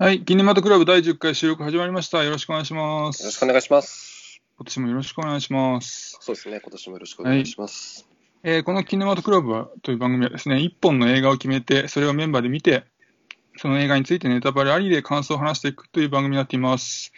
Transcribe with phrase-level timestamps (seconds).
[0.00, 0.22] はい。
[0.22, 2.22] キネマトクラブ第10回収録始まりました。
[2.22, 3.20] よろしくお願いします。
[3.20, 4.40] よろしくお願いします。
[4.56, 6.18] 今年もよろしくお願いします。
[6.20, 8.06] そうですね、今年もよろしくお願いします。
[8.44, 12.84] えーこのキネマトクラブはという番組はですね、一本の映画を決めて、それをメンバーで見て、
[13.56, 17.12] その映画についてネタバレありで感想を話していくという番組になっています。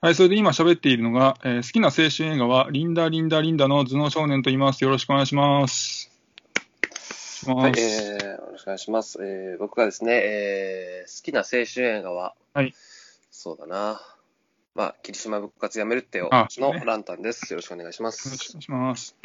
[0.00, 0.14] はい。
[0.14, 4.82] それで今喋っているのが、えー好きな青春映画は、リンダ・リンダ・リンダの頭脳少年と言います。
[4.84, 6.11] よろしくお願いします。
[7.42, 9.18] しますえー、よろしくお願いします。
[9.22, 12.74] えー、僕がですね、えー、好きな青春映画は、はい。
[13.30, 14.00] そうだな。
[14.74, 17.52] まあ、霧島部活やめるってよのランタンです。
[17.52, 18.60] よろしくお願いしまよろしくおす願。
[18.60, 19.16] いします。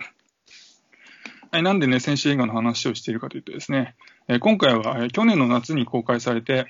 [1.52, 3.95] はい、なんでね、先週映画の話をしているかというとですね、
[4.27, 6.65] えー今回は、えー去年の夏に公開されて、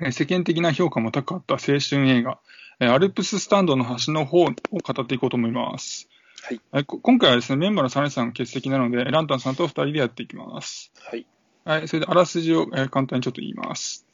[0.00, 2.38] えー世間的な評価も高かった青春映画、
[2.80, 6.08] えーアルプススタンドの端の方を語っていこうと思います。
[6.48, 6.60] はい。
[6.72, 10.90] えーこ今回はですね、メンバーのサネさん欠席なので、ランタンさんと二人でやっていきます。
[10.98, 11.26] はい。
[11.66, 14.06] はい、それであらすじを、えー簡単にちょっと言います。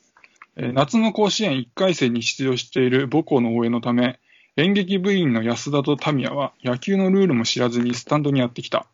[0.56, 4.18] えー夏の甲子園1回戦に出場している母校の応援のため、
[4.56, 8.88] 演劇部員の安田とタミヤは野球のルールも知らずにスタンドにやってきた。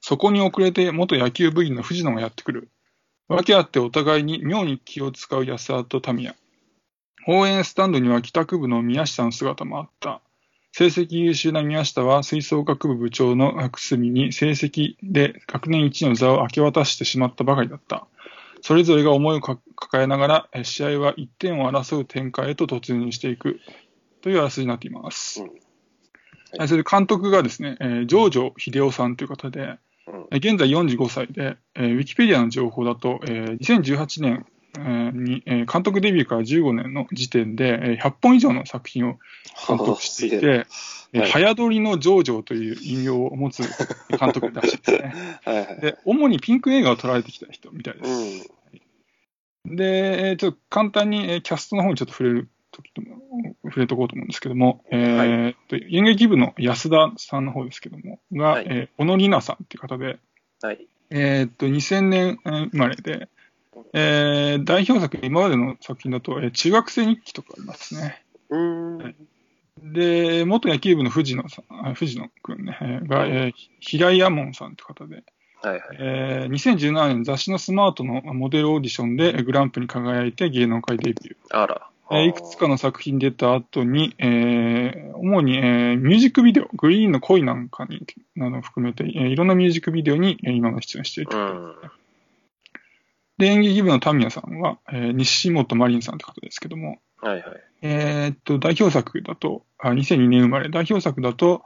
[0.00, 2.70] そこに遅れて元野球部員の藤野がやってくる。
[3.28, 6.34] わけあってお互いに妙に気を使う安田とタミヤ。
[7.26, 10.22] 応援スタンドには帰宅部の宮下の姿もあった。
[10.78, 18.06] 成績優秀な宮下は吹奏楽部部長の久住に成績で学年一の座を明け渡してしまったばかりだった。
[18.62, 23.58] それぞれが思いをか抱えながら、え試合は1点を争う展開へと突入していく
[24.22, 25.42] というあらすじになっています。
[25.42, 30.26] うんはいそれで監督がですね、えー、ジョージョ秀夫さんという方で、うん。
[30.30, 39.18] えー現在45歳で、えーウィキペディアの情報だと、えー2018年えーに、えー監督デビューから15年の時点で、えー100本以上の作品を
[39.66, 40.66] 監督していて、
[41.14, 43.62] えーはい早撮りのジョージョという異名を持つ
[44.18, 45.14] 監督らしいですね。
[45.44, 45.80] はいはい。
[45.80, 48.50] で、主にピンク映画を捉えてきた人みたいです。
[49.64, 49.76] うん。
[49.76, 52.48] で、えーちょっと簡単に、えーキャストの方にちょっと触れる
[53.64, 60.18] 触れとこうと思うんですけども、えーと演劇部の安田さんの方ですけども、が、はいえー小野里奈さんっていう方で、
[60.60, 60.86] はい。
[61.10, 63.28] えーっと、2000年えー生まれで、
[63.92, 68.22] えー代表作、今までの作品だと、えー中学生日記とかありますね。
[68.50, 69.14] はい
[69.80, 75.22] で、元野球部の藤野さん、あ藤野くんね、えーが、えー平井亜門さんって方で、
[75.62, 75.82] はいはい。
[76.00, 81.34] えー2017年雑誌のスマートのモデルオーディションでグランプリに輝いて芸能界デビュー。
[81.50, 81.88] あら。
[82.10, 91.38] えーいくつかの作品出た後に、えー主に、えーミュージックビデオ、グリーンの恋なんかに、などを含めて、えーいろんなミュージックビデオに、えー今も出演していると。
[91.38, 91.74] うん。
[91.82, 91.88] で、
[93.46, 97.44] 演劇部のタミヤさんは、えー西本マリンさんって方ですけども、はいはい。
[97.82, 101.64] えーっと、代表作だと、あ2002年生まれ、代表作だと、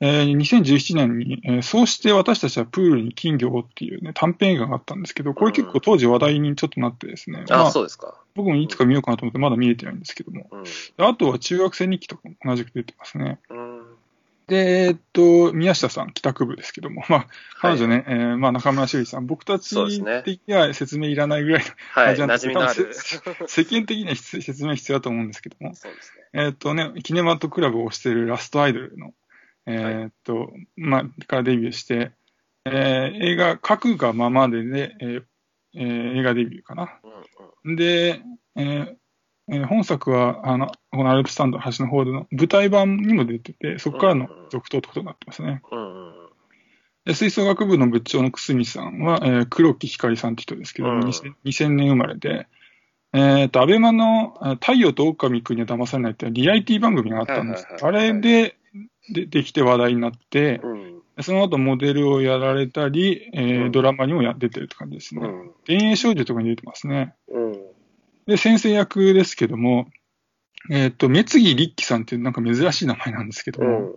[0.00, 8.20] えー2017年に、えーそうして私たちはプールに金魚をっていうね、短編映画があったんですけど、これ結構当時話題にちょっとなってですね、まあ、あそうですか。
[8.34, 10.64] 僕もいつか見ようかなと思ってまだ見れてないんですけども、うん。
[11.04, 13.38] あとは中学生日記とかも同じく出てますね。
[13.48, 13.65] うん。
[14.48, 17.26] で、えーっと、宮下さん、帰宅部ですけども、まあ、
[17.58, 19.74] 彼女ね、えーまあ、中村修理さん、僕たち
[20.22, 22.14] 的には説明いらないぐらいの、はい。
[22.14, 22.94] 馴染みのある。
[22.94, 26.44] 世間的には必説明必要だと思うんですけども、そうですね。
[26.44, 29.12] えーっとね、キネマトクラブを推しているラストアイドルの、
[29.66, 32.12] えーっと、まあ、からデビューして、
[32.66, 35.22] えー映画、書くがままでで、えー
[35.74, 37.00] えー映画デビューかな。
[37.02, 37.76] うんうん。
[37.76, 38.22] で、
[38.54, 38.94] えー
[39.48, 45.62] えー本作は、あの、このアルプスタンドの端の方での舞台版にも出てて、そこからの続投ってことになってますね。
[45.70, 46.14] うんうんうん。
[47.04, 52.48] で吹奏楽部の部長の久住さんは、えー黒木ひかりさんって人ですけども、うん2000 2000年生まれで、
[53.12, 57.66] えっ、と、アベマのあ太陽と狼くんには騙されないっていうリアリティ番組があったんです。
[57.82, 58.56] あれで、
[59.12, 60.96] で、できて話題になって、うん。
[61.22, 65.26] その後モデルをやられたり、えーうんドラマにもや出てるって感じですね。
[65.26, 65.50] うん。
[65.66, 67.14] 田園少女とかに出てますね。
[67.28, 67.75] うん。
[68.26, 69.88] で、先生役ですけども、
[70.70, 73.94] えっ、と、目次立樹さんっていうなんか珍しい名前なんですけども、うん。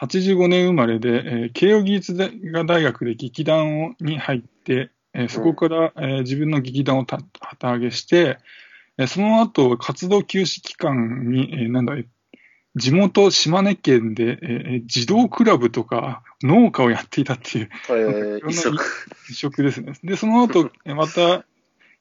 [0.00, 8.38] 85年生まれで、えー慶応義塾大学で劇団をに入って、えーそこから、えー自分の劇団をた旗揚げして、
[8.98, 12.06] えーその後、活動休止期間に、えーなんだ、えー
[12.78, 18.78] 地元島根県で、えー児童クラブとか農家をやっていたっていうえー、一足。
[19.30, 19.94] 異色ですね。
[20.04, 21.46] で、その後、 えーまた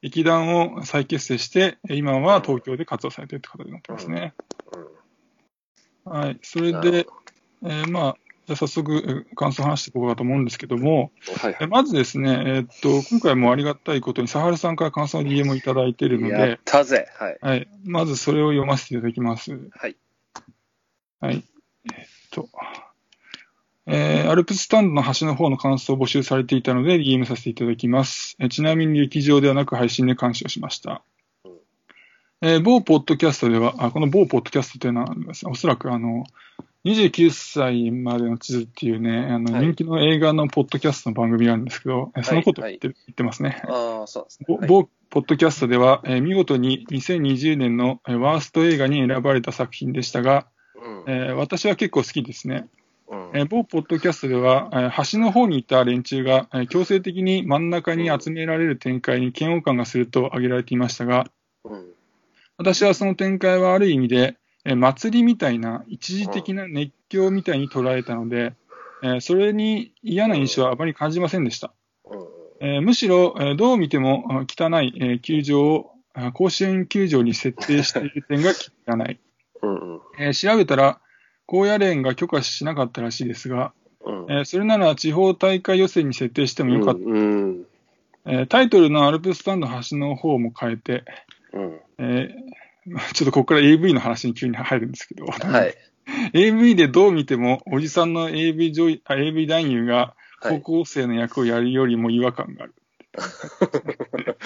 [0.06, 4.36] 劇団を再結成して、えー今は東京で活動されているって形になってますね。
[6.04, 6.40] はい。
[6.44, 7.08] それで
[7.64, 11.12] えーまあ、じゃあ早速、えー感想を話していこうかと思うんですけども、
[11.42, 16.30] はいはえまずですね、えーっと、今回もありがたいことに、サハルさんから感想の DM をいただいているのい。
[16.30, 17.08] やっで、たぜ。
[17.16, 17.38] はい。
[17.42, 17.68] はい。
[17.84, 19.72] まずそれを読ませていただきます。
[19.74, 19.98] はい。
[21.20, 21.44] はい。
[21.86, 22.48] えーっと、
[23.88, 28.36] えーアルプススタンドの端の方の感想を募集されていたので、DM させていただきます。
[28.40, 31.04] えーちなみに劇場ではなく配信で鑑賞しました
[31.44, 31.52] うん。
[32.42, 35.16] えー某ポッドキャストでは、あこの某ポッドキャストというのは
[35.46, 36.24] おそらくあの、
[36.86, 43.62] 29歳までの地図っていうね、あのはい人気の映画のポッドキャストの番組があるんですけど、えそのことを言って,、言ってますね。
[43.68, 44.56] ああ、そうですね。
[44.58, 52.68] はいポッドキャストでは、えー見事に2020年のえーワースト映画に選ばれた作品でしたが、うんえー私は結構好きですね。
[53.08, 53.30] うん。
[53.34, 61.28] えー某ポッドキャストでは、えー端の方にいた連中が、えー強制的に真ん中に集められる展開に嫌悪感がすると挙げられていましたが、
[61.64, 61.86] うん。
[62.58, 68.54] 私はその展開はある意味で、えー祭りみたいな一時的な熱狂みたいに捉えたので、
[69.04, 71.74] えーそれに嫌な印象はあまり感じませんでした。
[72.06, 72.20] うん。
[72.62, 79.20] えーむしろ、えーどう見てもあ汚い、えー球場をあ甲子園球場に設定している点が汚い。
[79.62, 79.76] うん。
[79.76, 80.02] うん。
[80.18, 81.02] えー調べたら、
[81.46, 83.74] 高野連が許可しなかったらしいですが、
[84.06, 87.00] うんえーそれなら地方大会予選に設定してもよかった。
[87.00, 87.66] うん
[88.26, 91.04] えータイトルのアルプスタンド端の方も変えて、
[91.54, 92.56] うんえー
[93.14, 95.76] ちょっとここから AV の話に急に入るんですけど、はい。
[96.34, 102.76] AV でどう見ても、おじさんの AV 女優あ AV 男優がはい高校生の役をやるよりも違和感がある。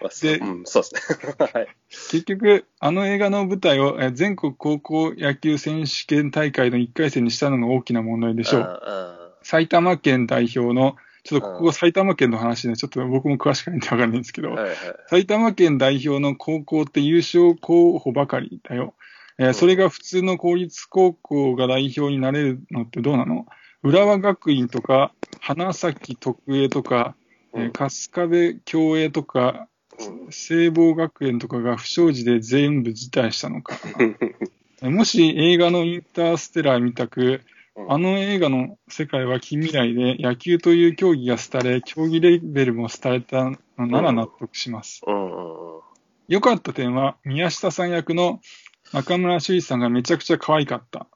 [0.00, 1.34] まあそううん、そうですね。
[1.52, 1.66] はい。
[2.10, 8.62] 結局、あの映画の舞台をえー全国高校野球選手権大会の1回戦にしたのが大きな問題でしょう。
[8.62, 14.76] あ埼玉県代表の、ちょっとこうんこ埼玉県の話で、ちょっと僕も詳しくないんでわかんないんですけど、あはいはい。
[15.08, 18.94] 埼玉県代表の高校って優勝候補ばかりだよ。
[19.38, 23.46] えーうんそれが普通の公立高校が代表になれるのってどうなの？
[23.82, 27.16] 浦和学院とか、花咲徳栄とか、
[27.54, 29.68] えー春日部共栄とか、
[29.98, 33.76] うん聖望学園とかが不祥事で全部辞退したのか。
[34.00, 34.16] え
[34.86, 37.20] ーもし映画のインターステラーみたく、
[37.76, 45.02] うんあの映画の世界は近未来で野球という競技が廃れ、競技レベルも廃れたのなら納得します。
[46.28, 48.40] 良かった点は、宮下さん役の
[48.92, 51.08] 中村朱里さんがめちゃくちゃ可愛かった。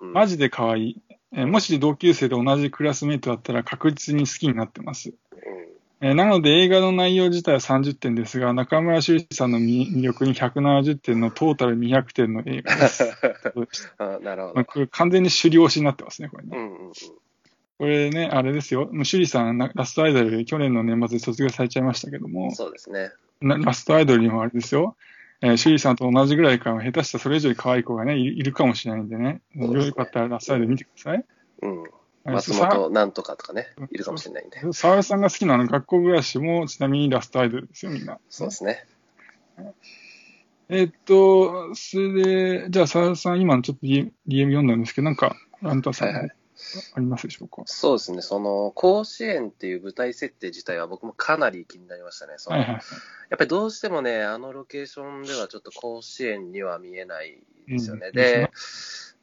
[0.00, 1.02] マジで可愛い。
[1.32, 5.12] えーもし同級生で同じクラスメイトだったら確実に好きになってます。
[6.00, 13.04] えーなので映画の内容自体は30点ですが、中村朱里さんの魅魅力に170点のトータル200点の映画です。
[13.98, 14.54] あなるほど。
[14.54, 16.50] まあこれ完全に首里推しになってますね、これね。
[16.52, 16.92] うんうんうん
[17.78, 18.80] これね、あれですよ。
[18.80, 23.12] もう趣里さん、なラストアイドルで去年の年末で卒業されちゃいましたけども、そうですね。
[23.40, 24.96] なラストアイドルにもあれですよ。
[25.40, 29.40] えー、趣里さんと同じぐらいか、下手したらそれ以上に可愛い子がね、いいるかもしれないんでね。
[29.54, 31.24] ですねよかったらラストアイドル見てください。
[31.62, 31.70] うん。
[32.26, 34.60] えー松さ本なんとかとかね、いるかもしれないんで。
[34.72, 38.18] 沢田さんが好きなあの学校暮らしも、ちなみにラストアイドルですよ、みんな。
[38.28, 38.84] そうですね。
[40.68, 42.12] えーっと、それ
[42.62, 46.37] で、じゃあ沢田さん、今ちょっと DM, DM 読んだんですけど、なんか、あんたさん、はいはい
[46.94, 47.62] ありますでしょうか？
[47.66, 48.22] そうですね。
[48.22, 52.34] その、甲子園っていう舞台設定自体は僕もかなり気になりましたね。
[52.38, 52.74] そのはいはい。
[52.74, 52.80] や
[53.36, 57.38] っぱりどうしてもね、あのロケーションではちょっと甲子園には見えない
[57.68, 58.08] ですよね。
[58.08, 58.50] うんで、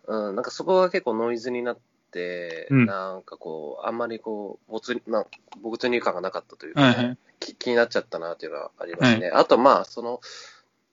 [0.07, 1.77] うん、なんかそこが結構ノイズになっ
[2.11, 5.25] て、うんなんかこう、あんまりこう、没な
[5.61, 7.17] 没入感がなかったというか、ねはいはい。
[7.39, 9.29] き気になっちゃったなっていうのはありますね。
[9.33, 10.21] あと、まあ、その、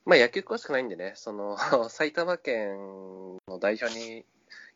[0.05, 1.57] まあ、野球詳しくないんでね、その、
[1.89, 4.25] 埼玉県の代表に、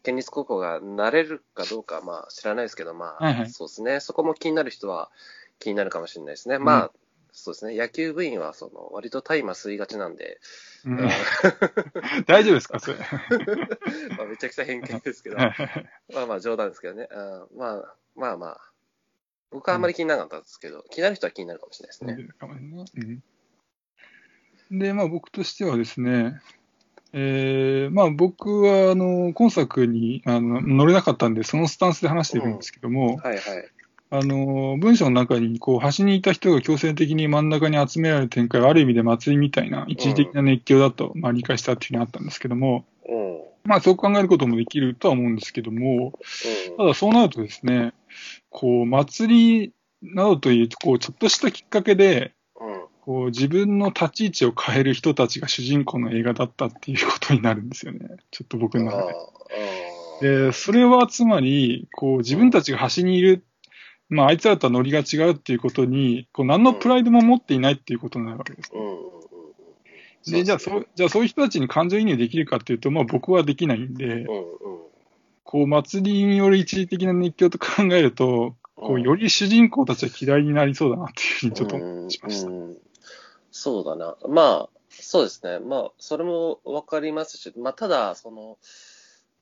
[0.02, 4.00] 県立高校がなれるかどうか、まあ、知らないですけど、まあ、はいはいそうですね。
[4.00, 5.11] そこも気になる人は
[5.59, 6.59] 気になるかもしれないですね。
[6.59, 6.92] んまあ、
[7.32, 7.76] そうですね。
[7.76, 10.40] 野球部員は、その、割と大麻吸いがちなんで、
[10.85, 11.09] うんうん
[12.26, 12.99] 大丈夫ですか、それ。
[14.16, 15.52] まあ、めちゃくちゃ偏見ですけど、ま
[16.23, 17.09] あまあ冗談ですけどね。
[17.11, 17.14] う
[17.54, 18.73] ん、まあ、まあまあ、
[19.50, 22.28] 僕はあんまり気にならなかったですけど、気になる人は気になるかもしれないですね。
[24.71, 26.40] で、まあ僕としてはですね、
[27.18, 33.40] えー、まあ僕は、あの、今作にあの乗れなかったんで、そのスタンスで話しているんですけども、はいはい。
[34.11, 43.40] あの、文章の中に、こう、端にいた人が強制的に真ん中に集められる展開は、ある意味で祭りみたいな、一時的な熱狂だと、まあ理解したっていうのがあったんですけども、うん。
[43.64, 46.12] まあそう考えることもできるとは思うんですけども、
[46.76, 47.94] ただそうなるとですね、
[48.50, 52.35] こう、祭りなどという、こう、ちょっとしたきっかけで。
[53.06, 58.00] こう自分の立ち位置を変える人たちが主人公の映画だったっていうことになるんですよね。
[58.32, 59.06] ちょっと僕の中
[60.20, 60.48] で。
[60.48, 63.44] で、それはつまり、こう自分たちが端にいる、
[64.08, 68.72] まああいつらとはノリが違うっていうことに、こう何のプライドも持っていないっていうことになるわけです。
[70.32, 74.26] で、じゃあそう、じゃあそういう人たちに感情移入できるかっていうと、まあ僕はできないんで。
[75.44, 82.48] こう祭りによる一時的な熱狂と考えると、こうより主人公たちは嫌いになりそうだなっていうふうにちょっと思いました。
[82.48, 82.76] うんうん
[83.56, 84.16] そうだな。
[84.28, 85.58] まあ、そうですね。
[85.60, 88.58] まあ、それもわかりますし、まあ、ただ、その、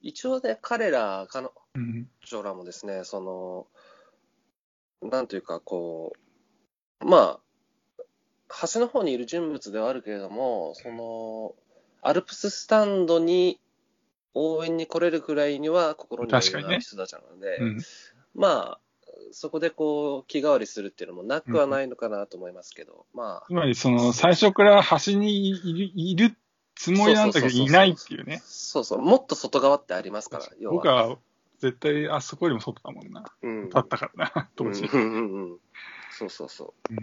[0.00, 3.20] 一応ね、彼ら、彼うん女らもですね、そ
[5.02, 6.12] の、なんというか、こ
[7.00, 7.40] う、ま
[7.98, 8.04] あ、
[8.48, 11.56] 端の方にいる人物ではあるけれども、その、
[12.00, 13.58] アルプススタンドに
[14.32, 17.78] 応援に来れるくらいには心に余裕のある人たちなので、うん。
[18.34, 18.80] まあ、
[19.32, 26.36] そこでこう、気変わりするっていうのもなくはないのかなと思いますけど、まあつ、まり、その、最初から端にいるいる
[26.74, 28.42] つもりなんだけど、いないっていうね。
[28.44, 30.74] そうそう、もっと外側ってありますから、要は。
[30.74, 31.18] 僕は
[31.58, 33.24] 絶対あそこよりも外だもんな。
[33.42, 34.84] うん、だったからな、当時。
[34.84, 35.58] うんうんうんうん。
[36.10, 36.94] そうそうそう。
[36.94, 37.02] うん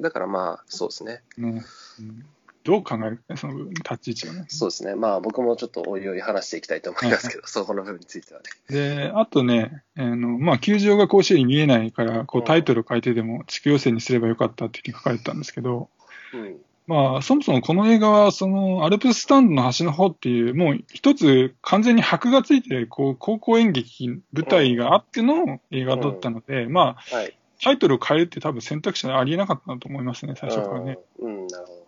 [0.00, 1.22] だからまあ、そうですね。
[1.36, 1.64] ね
[2.00, 2.26] うん
[2.64, 3.22] どう考える？
[3.36, 4.44] その立ち位置をね。
[4.48, 4.94] そうですね。
[4.94, 8.46] まあ、僕もちょっとおいおい話していきたいと思いますけど、そこの部分についてはね。
[8.68, 15.88] で、あとね、あの、まあ、球場が甲子園に見えないから、こう、うんタイトル書いてでも地区予選にすればよかったって書かれてたんですけど、
[16.34, 16.56] うん。
[16.86, 27.36] まあ、そもそもこの映画は、その、アルプススタンドの端の方っていう、もう一つ完全に箔がついてる、こう、高校演劇舞台があっての映画だったので、まあ、はい。
[27.64, 30.98] タイトルを変えるって多分選択肢はありえなかったなと思いますね、最初からね。
[31.20, 31.42] うん。
[31.42, 31.81] うん、なるほど。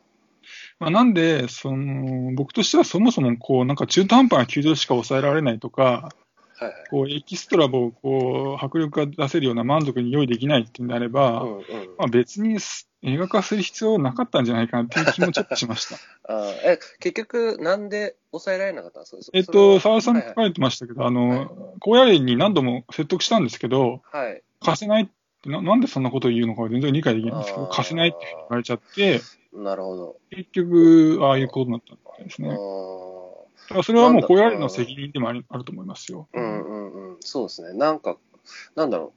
[0.80, 6.12] まあ、なんで、その、僕としてはそもそも、こう、なんか中途半端な球場しか抑えられないとか、
[6.56, 6.72] はいはい。
[6.90, 11.64] こう、エキストラを、こう、迫力が出せるような満足に用意できないっていうんであれば、うんうん。
[11.98, 15.96] まあ別にす映画化する必要なかったんじゃないかなっていう気もちょっとしました。
[16.28, 19.30] あーえ、結局、なんで抑えられなかったんですか？
[19.32, 24.26] えっと、それは沢田さんに書かれてましたけど、あの、高野連に何度も説得したんですけど、はい。
[24.26, 24.42] はい。
[24.60, 25.12] 貸せないって
[25.50, 29.20] な、なんでそんなことを言うのかは全然理解できないんですけど、貸せないって言われちゃって、
[29.52, 30.16] なるほど。
[30.30, 32.48] 結局、ああいうことになったんですあね。
[32.50, 36.28] だーからそれはもう高野連の責任でもありあると思いますよ。
[36.32, 37.16] うんうんうん。
[37.20, 37.78] そうですね。
[37.78, 38.18] なんか、
[38.74, 39.12] なんだろ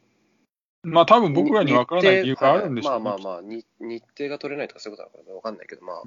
[0.83, 1.21] まあ多う。
[1.21, 3.03] 分僕らにわからない理由があるんでしょうね。
[3.03, 6.03] まあまあまあ、に日程が取れないとかそういうことなのかわかんないけど、まあ、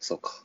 [0.00, 0.44] そうか。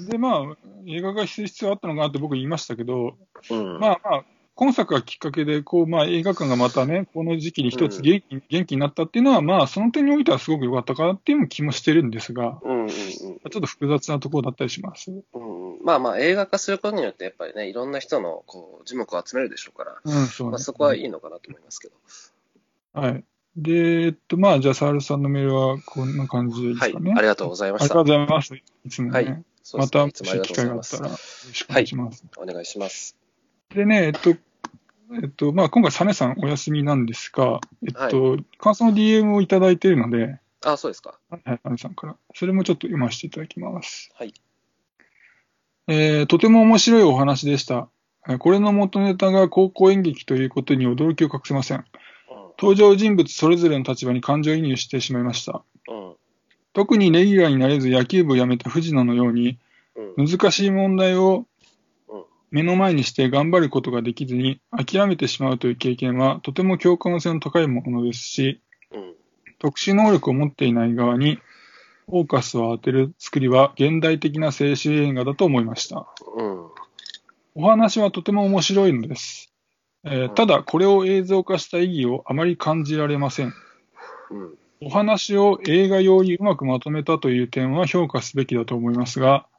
[0.00, 0.56] で、まあ、
[0.86, 3.16] 映画化する必要あったのかなって僕言いましたけど、
[3.50, 3.80] うん。
[3.80, 4.24] まあまあ、
[4.58, 12.88] 今作がきっかけで、こう、まあ映画館がまたね、この時期に一つ元気,、元気になったっていうのは、まあその点においてはすごく良かったかなっていう気もしてるんですが、うんうんうん。
[12.88, 15.12] ちょっと複雑なところだったりします。
[15.12, 21.94] うんうん、まあまあ、映画化することによって、やっぱりね、いろんな人のこう字幕を集めるでしょうから、うん、そうねまあ、そこはいいのかなと思いますけど。
[22.94, 23.24] はい。
[23.56, 23.72] で、
[24.06, 27.14] えっと、まあ、じゃあ、サールさんのメールはこんな感じでいいではい、すかね。
[27.16, 28.14] ありがとうございまありがとうした。
[28.16, 28.56] ございます。
[28.56, 29.14] いつもね。
[29.14, 31.08] はいまた、もし機会があったら、。
[31.08, 32.24] よろしくお願いします。
[32.38, 33.16] お願いします。
[33.74, 34.34] でね、えっと、
[35.10, 41.18] えっと、まあ、今回、サネさんお休みなんですが、えっと、感想の DM をいただいているので、あ、そうですか。
[41.30, 42.16] はい、サネさんから。
[42.34, 44.10] それもちょっと読ませていただきます。
[44.14, 44.34] はい。
[45.86, 47.88] えーとても面白いお話でした。
[48.28, 51.84] えーこれの元ネタが高校演劇ということに驚きを隠せません。
[52.58, 55.62] 登場人物それぞれの立場に感情移入してしまいました。
[55.88, 56.08] うん。
[56.08, 56.14] うん。
[56.74, 59.58] 特にレギュラーになれず野球部を辞めた藤野のように、
[60.16, 60.26] うん。
[60.26, 61.46] 難しい問題をうん
[62.50, 68.60] 目の前にして頑張ることができずに諦めてしまうという経験はとても共感性の高いものですし、
[68.92, 69.14] うん。
[69.58, 71.38] 特殊能力を持っていない側に
[72.06, 76.06] フォーカスを当てる作りは現代的な青春映画だと思いました。
[76.36, 76.68] うん。
[77.54, 79.52] お話はとても面白いのです。
[80.04, 83.52] えーただ、これを映像化した意義をあまり感じられません。
[84.30, 84.54] うん。
[84.80, 89.57] お話を映画用にうまくまとめたという点は評価すべきだと思いますが、うん。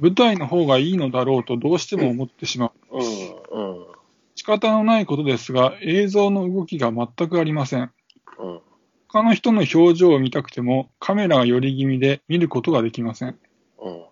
[0.00, 2.98] 舞台の方がいいのだろうとどうしても思ってしまう。
[2.98, 3.02] うん。
[3.02, 3.86] うん。
[4.34, 7.92] 仕方のないことですが、映像の動きが全くありません。
[8.38, 8.60] うん。
[9.08, 13.38] 他の人の表情を見たくても、カメラが寄り気味で見ることができません。
[13.78, 14.04] うん。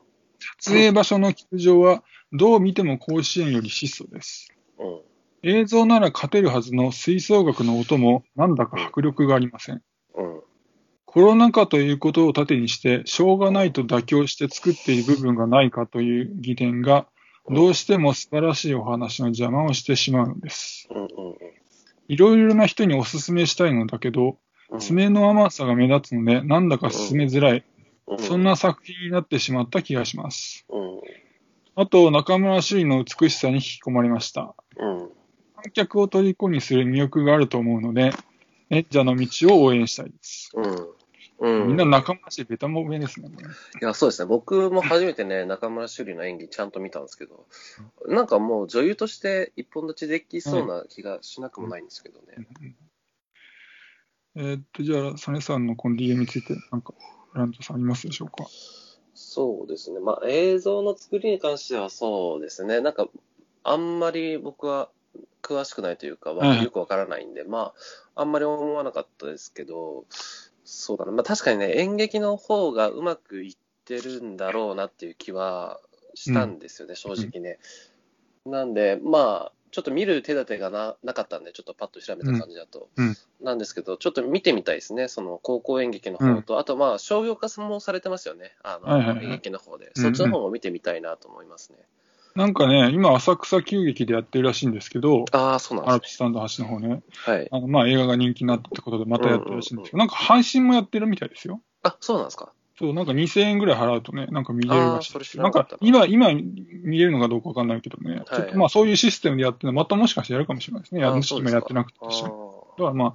[0.61, 2.03] 撮影場所の球場は、
[2.33, 4.49] どう見ても甲子園より質素です。
[4.79, 5.01] うん。
[5.45, 9.83] 映像なら勝てるはずの吹奏楽の音も、なんだか迫力がありません。
[10.15, 10.43] うん。
[11.11, 17.07] コロナ禍ということを盾にして、しょうがないと妥協して作っている部分がないかという疑念が、
[17.51, 20.87] どうしても素晴らしいお話の邪魔をしてしまうのです。
[22.09, 24.37] いろいろな人にお勧めしたいのだけど、
[24.71, 24.81] うん。
[24.81, 27.65] 爪の甘さが目立つので、なんだか進めづらい、
[28.07, 28.19] うん。
[28.19, 30.67] そんな作品になってしまった気がします。
[30.69, 31.01] うん。
[31.75, 34.55] あと、中村朱里の美しさに引き込まれました。
[34.77, 34.99] うん。
[35.57, 38.13] 観客を虜にする魅力があると思うので、
[38.69, 40.53] 演者の道を応援したいです。
[41.39, 41.63] うん。
[41.63, 41.69] うん。
[41.69, 43.31] みんな中村朱里ベタも上ですね。
[43.35, 43.51] これい
[43.85, 44.27] や、そうですね。
[44.27, 47.47] 僕も初めてね、中村朱里の演技ちゃんと見たんですけど、
[48.07, 52.75] なんかもう女優として一本立ちできそうな気がしなくもないんですけどね。
[54.37, 56.95] えーっと、じゃあ、サネさんのこの DM について、なんか、
[57.35, 58.47] ラントさんありますでしょうか？
[59.15, 59.99] そうですね。
[60.01, 62.81] まあ、映像の作りに関してはそうですね。
[62.81, 63.09] なんか、
[63.65, 64.91] あんまり僕は
[65.43, 67.73] 詳しくないというか、まあはいよくわからないんで、ま
[68.15, 70.05] あ、あんまり思わなかったですけど、
[70.71, 71.13] そうだな。
[71.13, 73.57] まあ、確かにね、演劇の方がうまくいっ
[73.87, 75.81] てるんだろうなっていう気は
[76.15, 77.59] したんですよね、正直ね。
[78.45, 82.91] なんで、まあ、ちょっと見る手立てがななかったんで、ちょっとパッと調べた感じだと。
[82.97, 89.93] うんうんなんですけど、ちょっと見てみたいですね、その高校演劇の方と、あとまあ商業化もされてますよね、あの、演劇の方で。
[89.97, 91.79] うんそっちの方も見てみたいなと思いますね。
[92.39, 96.89] なんかね、今、浅草急劇でやってるらしいんですけど、ああ、そうなアルんですプスタンド橋の方ね。
[96.89, 97.03] ね。
[97.25, 97.49] はい。
[97.51, 101.61] あのまあ映画が人気になったってことでまたやってるらしいんですけど、うんなんか配信もやってるみたいですよ。
[101.83, 102.53] あ、そうなんですか。
[102.79, 111.01] そう、なんか2000円ぐらい払うとね、なんか見れるらしいななんか今、今見れるのかどうかわかんないけどね、ちょっとまあそういうシステムでやってるのまたもしかしてやるかもしれないですね。
[111.01, 113.15] やある今やってなくてだかーらまあ、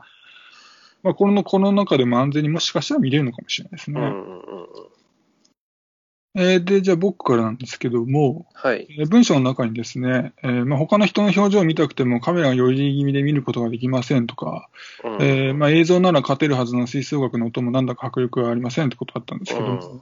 [1.01, 4.01] まあこの、この中でも安全にもしかしたら見れるのかもしれないですね。
[4.01, 5.02] うんうんうんうん。
[6.35, 8.87] えーで、じゃあ僕からなんですけども、はい。
[8.89, 14.67] えー文章の中にですね、えーまあ、他の人の表情を見たくてもカメラが寄り気味で見ることができませんとか、
[15.03, 15.13] うん。
[15.21, 20.01] えーまあ、映像なら勝てるはずの吹奏楽の音もなんだか迫力がありませんってことだったんですけど、うん。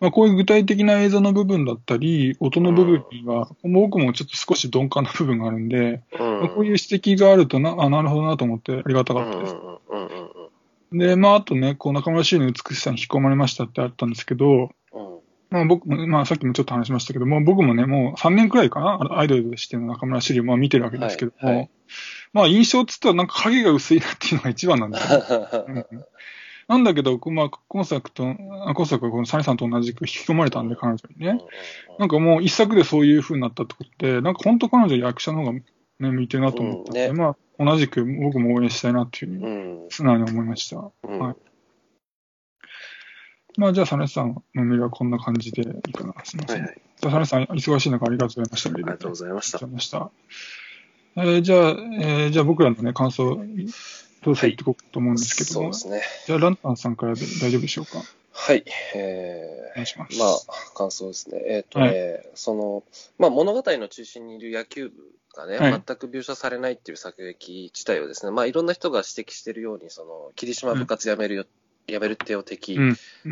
[0.00, 6.40] まあ、こういう具体的な映像の部分だったり、音の部分には、僕もちょっと少し鈍感な部分があるんで、うん。
[6.40, 9.54] まあこういう指摘があるとな、あ、なるほどなと思ってありがたかったです。
[9.54, 10.30] うんうんうんうん
[10.92, 10.98] うん。
[10.98, 14.68] で、まあ、あとね、こう中村修の美しさに引き込まれましたってあったんですけど、うん
[15.52, 21.70] まあ僕も、まあさっきもちょっと話しましたけども、僕もね、もう3年くらいかな、アイドルとしての中村修理をまあ見てるわけですけども、はいはい。
[22.32, 25.22] まあ印象っつったらなんか影が薄いなっていうのが一番なんですよ。
[25.68, 25.86] うん。
[26.68, 28.26] なんだけど、まあ今作と、
[28.66, 31.38] あ今作はこのサニさんと同じく引き込まれたんで、彼女にね。
[31.98, 35.62] なんかもう一作でそういう風になったってことで、なんか本当彼女役者の方がね、
[35.98, 37.22] 向いてるなと思ったんで、うんね。
[37.22, 40.76] まあ同じく僕も応援したいなっていうふううにん素直に思いました。
[40.78, 41.18] うん。
[41.18, 41.51] はい
[43.56, 46.14] まあじゃあ、サネさんのメールはこんな感じでいいかな。
[46.24, 46.62] すみません。
[46.62, 46.80] はいはい。
[47.00, 48.70] じゃあ、サネさん、忙しい中ありがとうございました。
[48.70, 50.10] あありがとうございました。
[51.16, 53.42] えーじゃあ、えーじゃあ僕らのね、感想、どうぞ
[54.24, 56.02] 言っていこうと思うんですけども、そうですね。
[56.26, 58.02] じゃあ、ランタンさんからで大丈夫でしょうか？
[58.34, 58.64] はい。
[58.94, 60.16] おえ願いします。
[60.16, 60.38] ー、まあ、
[60.74, 61.42] 感想ですね。
[61.46, 62.82] えっ、とね、その、
[63.18, 64.94] まあ、物語の中心にいる野球部
[65.36, 71.44] がね、はい全く描写されないっていう作劇自体をですね、まあ、いろんな人が指摘しているように、その、霧島部活やめるよ、
[71.86, 72.78] やめるってよ敵。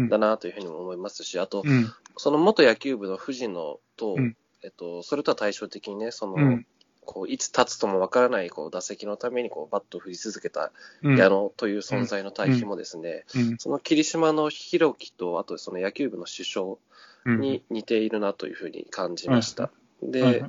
[0.09, 1.93] だなというふうにも思いますし、あと、うん。
[2.17, 6.67] その元野球部の藤野と、うんえっと、それとは対照的にね、その、うん。
[7.07, 10.71] こういつ立つともわからないこう打席のためにこうバットを振り続けた
[11.03, 11.17] うん。
[11.17, 13.59] 矢野という存在の対比もですね、うん。
[13.59, 16.79] その霧島の弘樹と、あとその野球部の主将
[17.25, 17.41] うん。
[17.41, 19.71] に似ているなというふうに感じました。
[20.03, 20.45] で、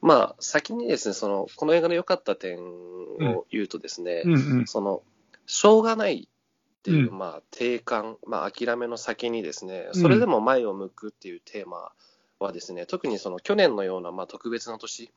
[0.00, 4.22] まあ、先にですね、その、この映画の良かった点を言うとですね。
[4.66, 5.02] その、
[5.46, 6.28] しょうがない
[6.84, 11.92] っていう、うんまあ、定感、まあ、諦めの先にですね、それでも前を向くっていうテーマ
[12.38, 15.10] はですね、特にその去年のような、まあ、特別な年、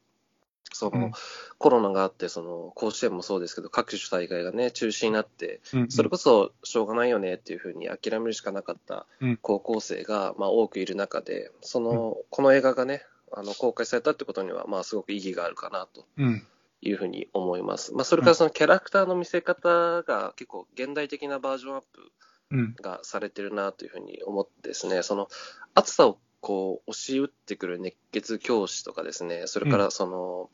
[0.71, 1.11] その、うん。
[1.57, 5.91] コロナがあって、その、甲子園もそうですけど、各種大会がね、中止になって、うん。
[5.91, 9.37] それこそしょうがないよねっていうふうに諦めるしかなかったうん。
[9.37, 13.03] 高校生が、まあ、多くいる中で、その、この映画がね、
[13.33, 16.05] あの公開されたってことには、まあ、すごく意義があるかなと。
[16.17, 16.47] うん。
[16.81, 17.93] いうふうに思います。
[17.93, 22.11] まあ、それからそのキャラクターの見せ方が結構現代的なバージョンアップ
[22.49, 22.75] うん。
[22.81, 25.27] がされてるなというふうに思ってですね、その
[25.75, 30.49] 暑さをこう押し打ってくる熱血教師とかですね、それからその、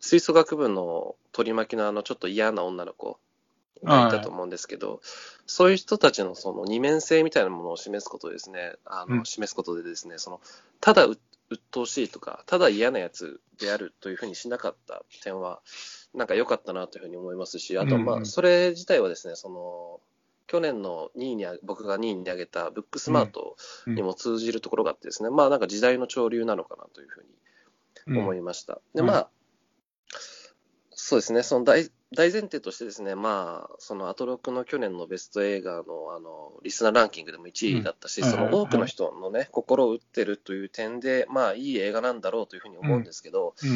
[0.00, 3.18] 吹奏楽部の取り巻きのあのちょっと嫌な女の子
[3.84, 5.00] がいたと思うんですけど、
[5.46, 9.24] そういう人たちのその二面性みたいなものを示すことでですね、あの、うん。
[9.26, 10.40] 示すことでですね、その、
[10.80, 11.18] ただう
[11.50, 15.60] 鬱陶しいとか、ただ嫌なやつであるというふうにしなかった点は、
[16.14, 20.00] なんか良かったなというふうに思いますし、あと、まあ、それ自体はですね、その、
[20.46, 27.18] 去年の2位にあ、僕が2位に挙げたブックスマートにも通じるところがあってですね、まあなんか時代の潮流なのかなというふ
[28.08, 28.80] うに思いました。
[28.94, 29.06] で、うん。
[29.06, 29.30] まあ、
[31.02, 38.28] そうですね、その大大前提としてですね、まあ、そのアトロックの去年のベスト映画のあのリスナーランキングでも1位だったし、うん。
[38.28, 38.52] はいはいはい。
[38.52, 43.70] その多くの人のね、心を打ってるという点で、まあ、いい映画なんだろうというふうに思うんですけど、うん。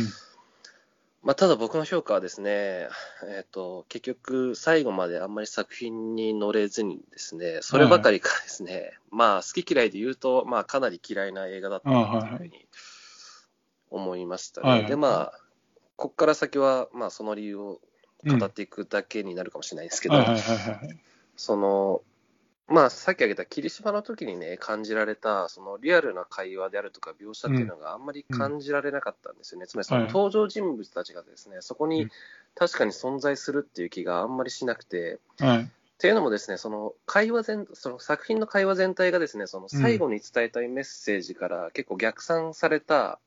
[1.22, 2.88] まあ、ただ僕の評価はですね、
[3.28, 12.66] えっ、と、結局、最後まであんまり作品に乗れずにですね、そればかりかですね、まあ、好き嫌いで言うと、まあ、かなり嫌いな映画だったなというふうに
[13.90, 14.68] 思いましたね。
[14.68, 14.88] はいはい。
[14.88, 15.43] で、まあ、
[15.96, 17.80] こっから先は、まあ、その理由を
[18.26, 18.38] うん。
[18.38, 20.14] 語っていくだけになるかもしれないですけど。
[21.37, 22.00] その、
[22.66, 29.66] まあ、さっき挙げた霧島の時にね、感じられた、そのリアルな会話であるとか描写っていうのがあんまり感じられなかったんですよね。
[29.66, 32.11] つまりそのはい登場人物たちがですね、そこにうん
[32.54, 35.62] 確かに存在するっていう気があんまりしなくて、はい。
[35.62, 35.66] っ
[35.98, 43.18] ていうのもですね、その会話全、その作品の会話全体がですね、その最後に伝えたいメッセージから結構逆算された、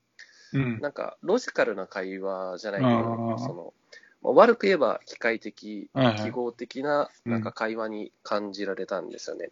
[0.52, 0.80] うん。
[0.80, 3.74] なんかロジカルな会話じゃないけあど、ーその、
[4.22, 5.90] まあ悪く言えば機械的、
[6.22, 9.50] 記号的なうんなんか会話に感じられたんですよね。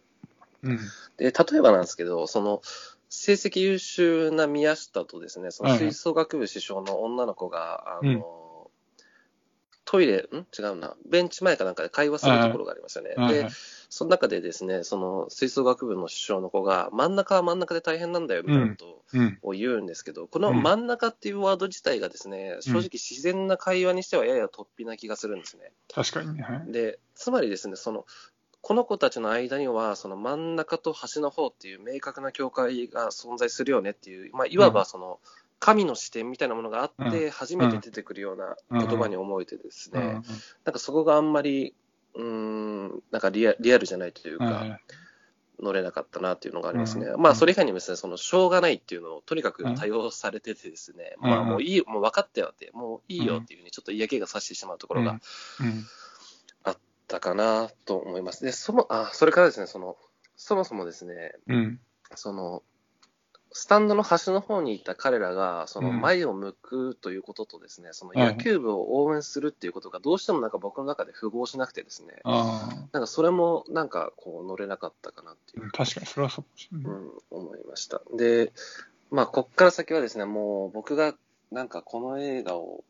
[0.63, 0.77] うん。
[1.17, 2.61] で、例えばなんですけど、その、
[3.09, 8.69] 成績優秀な宮下とですね、その吹奏楽部主将の女の子が、あの、
[9.85, 10.45] トイレ、ん？
[10.57, 10.95] 違うな。
[11.05, 13.15] ベンチ前かなんかで会話するところがありますよね。
[13.29, 13.47] で、
[13.89, 19.39] その中でですね、その吹奏楽部の師匠の子が、真ん中は真ん中で大変なんだよ、みたいなことうん。
[19.41, 25.71] を言うんですけど、この真ん中っていうワード自体がですね、正直自然な会話にしてはやや突飛な気がするんですね。
[25.93, 26.43] 確かにね。
[26.43, 26.71] はい。
[26.71, 28.05] で、つまりですね、その、
[28.61, 35.19] この子たちの間には、その真ん中と端の方っていう明確な境界が存在するよねっていう、まあ、いわばその、
[35.59, 40.23] 神の視点みたいなものがあって、初めて出てくるような言葉に思えてですね、うん
[40.65, 41.73] なんかそこがあんまり、
[42.17, 44.79] うーん、なんかリアリアルじゃないというか、はいはい。
[45.59, 47.07] 乗れなかったなっていうのがありますね。
[47.07, 47.21] うん。
[47.21, 55.19] まあ、それ以外にもですね、その、しょうがないっていうのをとにかく多用されててですね、うんまあ、もういい、もう分かったよって、もういいよっていうふうにちょっと嫌気がさしてしまうところが
[55.59, 55.85] うん。
[56.63, 56.77] あっ
[57.07, 58.43] たかなと思います。
[58.43, 59.97] で、その、あ、それからですね、その、
[60.35, 61.79] そもそもですね、うん。
[62.13, 62.61] その、
[63.59, 65.99] スタンドの端の方にいた彼らが、そのうん。
[65.99, 68.37] 前を向くということとですね、そのはいはい。
[68.37, 75.65] 野球部を応援するっていうことがどうしてもなんか僕の中で符合しなくてですね、あなんかそれもなんかこう乗れなかったかなっていう。
[75.65, 76.91] あ、確かに、それはそうかもしれない。
[76.91, 78.01] うん、思いました。
[78.15, 78.53] で、
[79.09, 81.15] まあ、こっから先はですね、もう僕が
[81.51, 82.83] なんかこの映画を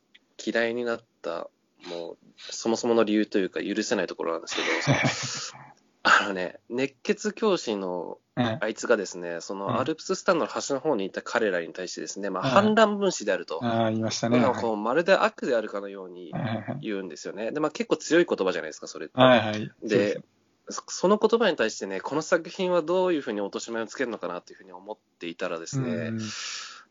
[0.45, 1.49] 嫌いになった、
[1.87, 4.67] もうそもそもの理由というか許せないところなんですけど、
[6.07, 14.37] あのね、熱血教師のはいあいつがですね、そうんのアルプススタンドの端の方にいた彼らに対してですね、まあ、はい反乱分子であると、ああ、言いましたね。
[14.37, 16.79] はなんかこうまるで悪であるかのようにいはいはい。
[16.81, 17.51] 言うんですよね。
[17.51, 19.19] で、まあ、結構強い言葉じゃないですか、それって。
[19.19, 19.71] はいはい。
[19.83, 20.21] で、
[20.69, 26.19] そその言葉に対してね、この作品はどういうふうに落とし前をつけるのかなっていうふうに思っていたらですね、うん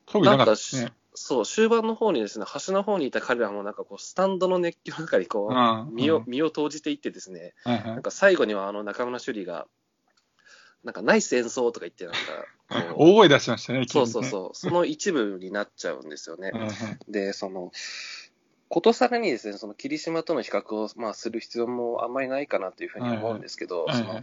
[0.07, 0.92] 特になかったですね。
[1.16, 8.02] そう、終盤の方にですね、端の方にいた彼らもなんかこう、スタンドの熱狂の中にこう身をうん、身を投じていってですね、ないん。
[8.02, 9.66] か最後にはあの中村朱里が、
[10.85, 14.26] なんかナイス演奏とか言って、なんか 大声出しましたね、そうそうう。
[14.26, 16.52] そう、その一部になっちゃうんですよね。
[17.09, 17.72] で、その、
[18.68, 24.22] ことさらにですね、その霧島との比較を、まあ、する必要もあんまりないかなというふうに思うんですけど、その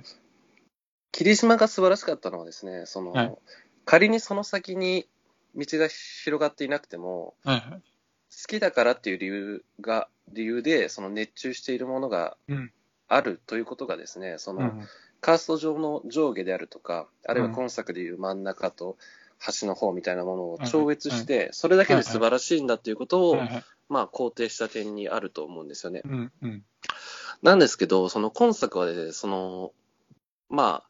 [1.11, 3.37] 霧島が素晴らしかったのはですね、その、はい
[3.85, 5.07] 仮にその先に
[5.55, 7.69] 道が広がっていなくても、はいはい。
[7.71, 7.79] 好
[8.47, 12.71] きだからっていう理由が、理由で、その熱中しているものがうん。
[13.09, 14.87] あるということがですね、その、うん。
[15.21, 17.53] カースト上の上下であるとか、あるいはうん。
[17.53, 18.97] 今作でいう真ん中と
[19.37, 23.37] 端の方みたいなものをはい超越して、それだけで素晴らしいんだっていうことを、
[23.89, 26.01] まあ、肯定した点にあると思うんですよね。
[26.05, 26.63] うんうん。
[27.41, 29.73] なんですけど、その今作はね、その、
[30.49, 30.89] まあ、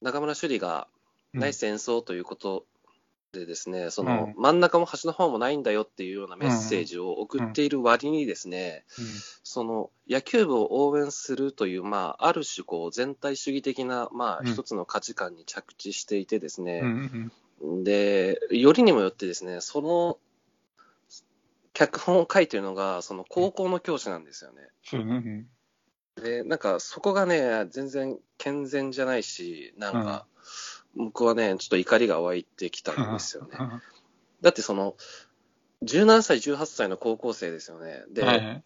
[0.00, 0.88] 中村朱里が
[1.34, 2.64] ナイス演奏ということ
[3.32, 8.84] でですね、その真ん中も端の方もないんだよっていうようなメッセージを送っている割にですね、
[9.44, 14.46] その野球部を応援するという、まあ、ある種こう全体主義的な、まあ、うん。
[14.46, 16.70] 一つの価値観に着地していてですうんう
[17.62, 17.84] ね、ん。
[17.84, 20.18] で、よりにもよってですね、その
[21.72, 24.68] 脚本を書いてるのが、その高校の教師なんですよね。
[26.16, 30.26] で、なんかそこがね、全然健全じゃないし、なんか、
[30.96, 33.50] 僕はね、ちょっと怒りが湧いてきたんですよね。
[34.40, 34.96] だってその、
[35.82, 38.04] 17歳、18歳の高校生ですよね。
[38.10, 38.64] で、はいはい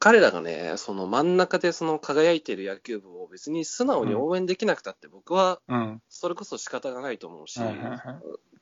[0.00, 8.00] 彼らがね、その真ん中でその輝いている野球部を別に素直に応援できなくたって、僕はうんそれこそ仕方がないと思うし、はいはいはい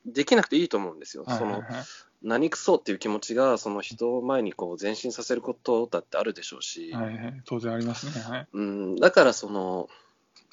[0.05, 1.25] できなくていいと思うんですよ。
[1.27, 1.85] そのはいはいはい
[2.23, 8.23] 何くそっていう気持ちが、その人を前にこう前進させることだってあるでしょうし、はいはい当然ありますね。
[8.23, 8.47] はい。
[8.51, 9.87] うん、だからその、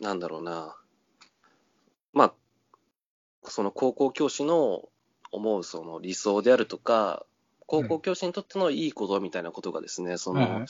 [0.01, 0.77] なんだろうな、まあ、
[3.51, 4.89] その高校教師の
[5.33, 7.27] 思うその理想であるとか、
[7.67, 10.67] 高校教師にとってのいいことみたいなことがですね、その、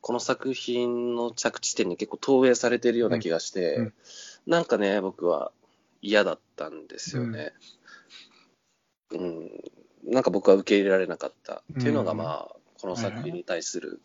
[0.00, 3.84] この作品の着地点に結構投影されているような気がして、うん。
[3.84, 3.94] うん。
[4.46, 5.52] なんかね、僕は
[6.02, 7.52] 嫌だったんですよね。
[9.10, 9.50] うん、
[10.04, 12.18] なんか僕は受け入れられなかったっていうのが、うん。
[12.18, 14.00] まあ、この作品に対する、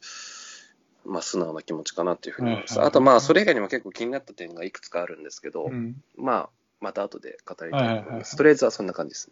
[1.05, 2.81] まあ、素直な気持ちかなっていうふうに思います。
[2.81, 6.01] あと、まあ、それ以外にも結構気になった点がいくつかあるんですけど、うん。
[6.15, 6.49] まあ、
[6.81, 7.81] また後で語りたいと思います。
[7.81, 9.31] はいはいはいはいとりあえずはそんな感じです。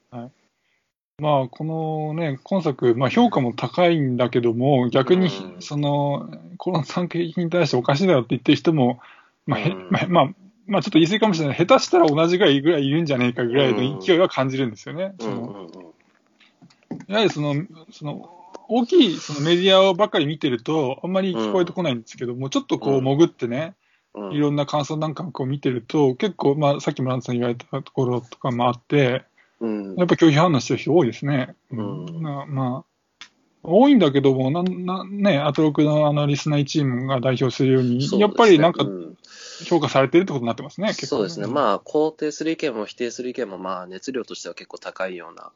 [1.19, 8.99] まあ、このね、今作、まあ、評価も高いんだけども、逆にう、んその、この作品に対しておかしいだよって言ってる人も、
[9.47, 10.29] まあ、まあ、まあ、
[10.67, 11.57] まあ、ちょっと言い過ぎかもしれない。
[11.57, 15.15] 下手したら同じぐらいぐらいいるんじゃねえかぐらいの勢いは感じるんですよね。
[15.19, 15.95] そ。
[17.07, 17.55] やはりその、
[17.91, 18.29] その、
[18.67, 23.86] 大きいそのメディアをばっかり見てると、あんまり聞こえてこないんですけども、ちょっとこううん潜ってね、うん
[24.31, 29.23] いろんな感想なんかを見てると、結構、まあ、さっき村田さん言われたところとかもあって、
[29.59, 29.95] うん。
[29.95, 31.55] やっぱ拒否反応してる人多いですね。
[31.71, 32.21] うん。
[32.21, 33.27] まあ、まあ、
[33.63, 38.25] 多いんだけども、なんなね、アトロクのあのリスナーチームが代表するように、そうね。
[38.25, 39.17] やっぱりなんか、うん。
[39.65, 41.47] 評価されてるってことになってますね、そうですね。
[41.47, 45.51] まあ、肯定する意見も否定する意見も、まあ、熱量としては結構高いような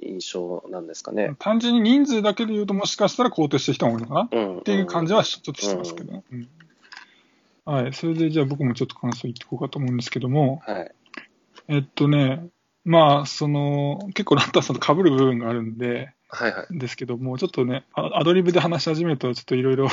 [0.00, 1.24] 印象なんですかね。
[1.24, 6.22] うん、単純に人数だけで言うと、もしかしたら肯定してる人も多いのかな、うん、っていう感じはちょっとしてますけどね。
[6.32, 6.48] うん
[7.64, 7.92] はい。
[7.92, 10.94] それで、じゃあ僕もちょっと感想言っていこうかと思うんですけども、はい。
[11.68, 12.48] えっとね、
[12.84, 16.78] まあ、その、結構ランタンさんと被る部分があるんで、はいはい。
[16.78, 19.88] ですけども、ちょっとね、アドリブで話し始めると、ちょっといろいろ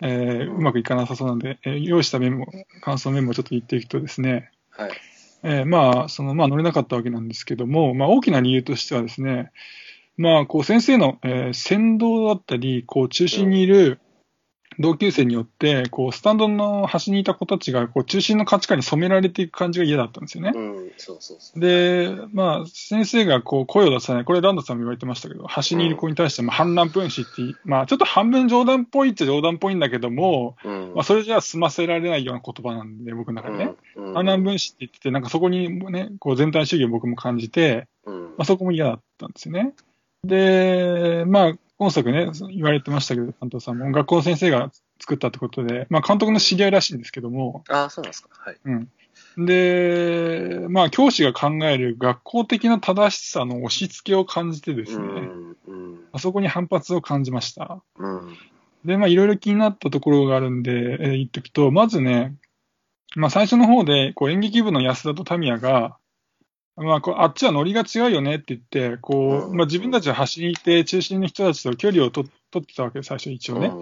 [0.00, 2.46] えー、うまくいかなさそうなんで、えー、用意したメモ、
[2.82, 4.90] 感想メモをちょっと言っていくとですね、はい。
[5.42, 9.50] えー、まあ、その、まあ乗れなかったわけなんですけども、まあ大きな理由としてはですね、
[10.16, 14.00] まあ、こう先生の、えー、先導だったり、こう中心にいる、
[14.80, 20.52] 同級生によって、こう、スタンドの端にいた子たちが、こう、中心の価値観に染められていく感じが嫌だったんですよね。
[20.54, 21.60] うん、そうそうそう。
[21.60, 24.24] で、まあ、先生が、こう、声を出さない。
[24.24, 27.30] これ、ランドさんも言われてましたけど、端にいる子に対して、まあ、反乱分子って、
[27.64, 33.74] まあ、ちょっと半分冗談っぽいっちゃ冗談っぽいんだけども、うん、まあ、それじゃ済ませられないような言葉なんで、僕の中でね。
[33.96, 39.74] うん、反乱分子って言ってて、なんかそこにね、こう、全体主義を僕も感じて、まあ、そこも嫌だったんですよね。
[40.24, 47.62] で、まあ、今作ね、言われてましたけど、監督さんも、学校の先生が作ったってことで、まあ、監督の知り合いらしいんですけども。
[47.68, 48.28] ああ、そうなんですか。
[48.32, 48.56] はい。
[48.64, 48.88] うん。
[49.46, 57.80] で、まあ、教師が考える学校的な正しさの押し付けを感じてですね、うんうん、あそこに反発を感じました。
[57.96, 58.36] うん、
[58.84, 62.34] で、まあ、いろいろ気になったところがあるんで、えー、言っておくと、まずね、
[63.14, 65.96] まあ、最初の方で、こう、演劇部の安田とタミヤが、
[66.78, 73.72] まあ、こうあっちはノリが違うよねって言って、こう、まあ、自分たちは端にいて、中心の人たちと距離を取ってたわけ最初一応ね。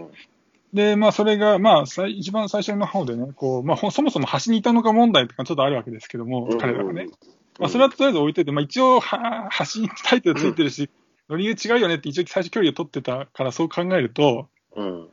[0.72, 7.08] で、まあ、それが、まあ、一番最初の方でね、こう、まあ、そもそも端にいたのか問題とかちょっとあるわけですけども、彼らがね。
[7.58, 10.90] まあ、それはとりあえず置いといて、まあ、一応は、端にタイトルついてるし、
[11.28, 15.08] ノリが違うよねって一応最初距離を取ってたから、そう考えると、うん、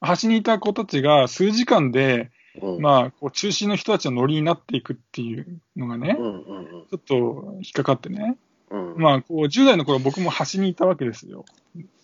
[0.00, 7.14] 端にいた子たちが数時間で、うん、まあ、こう中心の人たちのノリになっていくっていうのがね、うんうんうん、ちょっと
[7.56, 8.36] 引っかかってね。
[8.70, 11.44] うん、まあ、こう、10代の頃僕も端にいたわけですよ。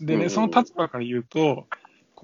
[0.01, 1.67] でね、その立場から言うと、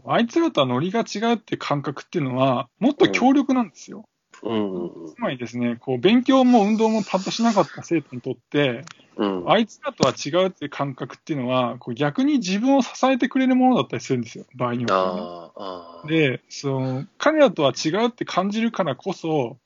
[0.07, 4.05] あいつらとはノリが違うっていう感覚っていうのは、もっと強力なんですよ。
[4.43, 8.85] うんつまりですね、こう、勉強も運動もパッとしなかった生徒にとって、
[9.17, 19.59] うん、あいつらとは違うっていう感覚っていうのは、こう逆に自分を支えてくれるものだったりするんですよ、場合には、ね、で、その、彼らとは違うって感じるからこそ、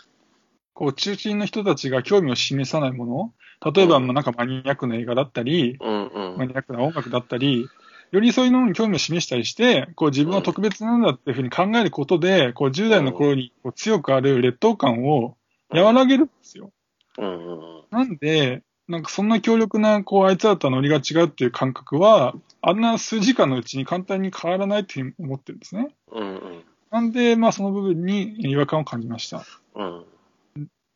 [0.75, 7.69] こう、中心の人たちが興味を示さないもの、例えば、なんかマニアックな映画だったり、うんうん、マニアックな音楽だったり、
[8.13, 15.37] よりそういうのに興味を示したりして、こう自分は特別なんだっていうふうに考えることで、こう10代の頃にこう強くある劣等感を
[15.71, 16.71] 和らげるんですよ。
[17.91, 25.89] なんで、なんかそんな強力な、こう、あいつらとはノリが違うっていう感覚は、あんな数時間のうちに簡単に変わらないっていうふうに思ってるんですね。
[26.91, 29.45] なんで、まあその部分に違和感を感じました。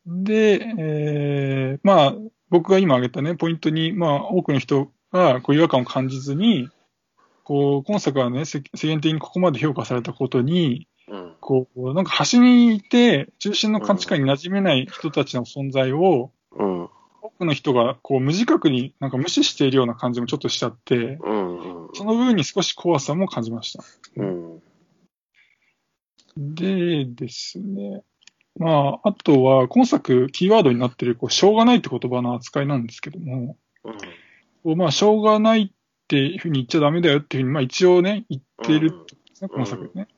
[0.07, 2.15] で、えー、まあ
[2.49, 6.69] 僕が今挙げたね、ポイントに、まあ多くの人がこう違和感を感じずに、
[7.45, 16.91] こう、今作はね、世間的にここまで評価されたことに、うん、こう、なんか端にいて、中心の価値観に馴染めない人たちの存在を、うん、多
[17.39, 23.85] くの人がこう無自覚になんか無視しているような感じもちょっとしちゃって、うんうん、その部分に少し怖さも感じました。
[24.17, 24.61] うん、
[26.37, 28.03] でですね、
[28.59, 33.57] まあ、あとは、今作、キーワードになっている、こう、しょうがないって言葉の扱いなんですけども、
[34.65, 35.71] うん、まあ、しょうがないっ
[36.09, 40.09] ていうふうに言っちゃダメだよっていうふうに、まあ一応ね、言ってるんですね、この作品ね。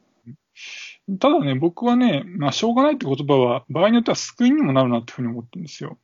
[1.18, 5.98] ただね、僕はね、まあしょうがないって言葉は、場合によっては救いにもなるなっていうふうに思ってるんですよ。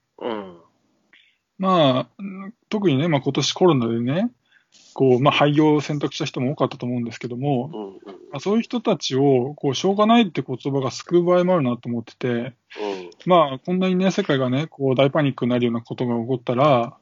[1.59, 1.67] うん。
[1.67, 2.09] まあ、
[2.69, 4.31] 特にね、まあ今年コロナでね、
[4.95, 7.93] こう、まあ廃業を選択した人も多かったと思うんですけども、うんうん、
[8.33, 12.53] まあ、そういう人たちを、こう、しょうがないって言葉が救う場合もあるなと思ってて、うん、
[13.27, 16.97] まあ、こんなにね、世界がね、こう、大パニックになるようなことが起こったら、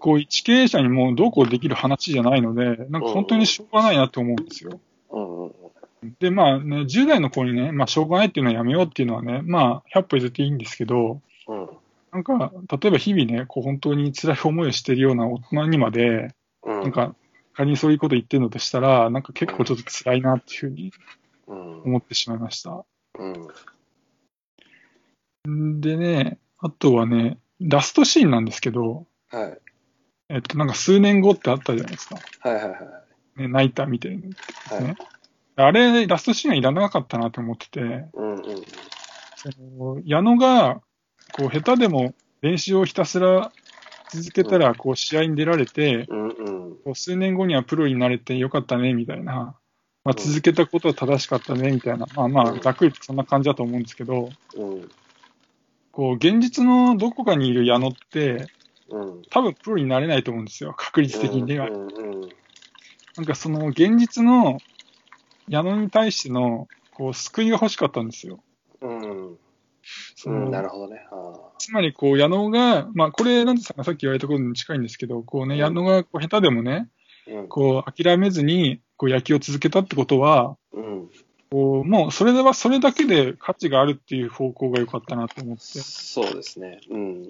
[0.00, 4.80] こう、一経営者にもどうこうできる話じゃないので、なんか本当にしょうがないなと思うんですよ。
[6.18, 11.68] で、まあね、10代の子にね、まあ、しょうがないっていうのはやめようっていうのはね、まあ、100歩譲っていいんですけど、うん、
[12.12, 17.14] なんか、例えば日々ね、こう本当に辛い思いをしているような大人にまで、うん、なんか、
[17.54, 20.92] 仮にそういうこと言ってるのとしたら、なんか結構ちょっと辛いなっていうふうに
[21.84, 22.84] 思ってしまいました。
[25.44, 29.58] うん、でね、あとはね、ラストシーンなんですけど、はい。
[30.28, 32.16] えっと、なんか数年後ってあったじゃないですか。
[32.40, 32.76] はいはいは
[33.36, 33.40] い。
[33.40, 34.30] ね、泣いたみたいな、ね、
[34.70, 34.96] はい。
[35.56, 38.40] あれ、ラストシーンはいらなかったなと思ってて、うんうん、
[39.36, 40.80] その矢野が、
[41.32, 43.52] こう、下手でも練習をひたすら
[44.12, 49.56] 続けたら、こう、試合に出られて、うんうん、こう数年後にはプロになれてよかったね、みたいな、
[50.04, 52.06] まあ、続けたことは正しかったね、みたいな。
[52.14, 54.90] まあまあ、ざっくりとそんな感じだと思うんですけど、うん。
[55.92, 58.46] こう、現実のどこかにいる矢野って、
[58.90, 59.22] うん。
[59.30, 61.68] 多分プロになれないと思うんですよ、確率的には。
[61.68, 61.90] うんうん
[63.16, 64.60] なんかその現実の
[65.48, 68.40] 矢野に対してのこう救いが欲しかったんですよ。
[68.80, 69.38] うん。
[70.26, 70.50] うん。
[70.50, 71.06] なるほどね。
[71.10, 77.48] あつまりこう矢野が、まあこれ、なんてさんがさっき言われたことに近いんですけど、こうね、うん矢野がこう下手でもね、ーうん。
[77.48, 81.10] こう諦めずにこう野球を続けたってことは、うん。
[81.50, 86.80] こうもうそれではそれだけで価値があるっていう方向が良かったなと思って、そうですね。
[86.90, 87.28] うん。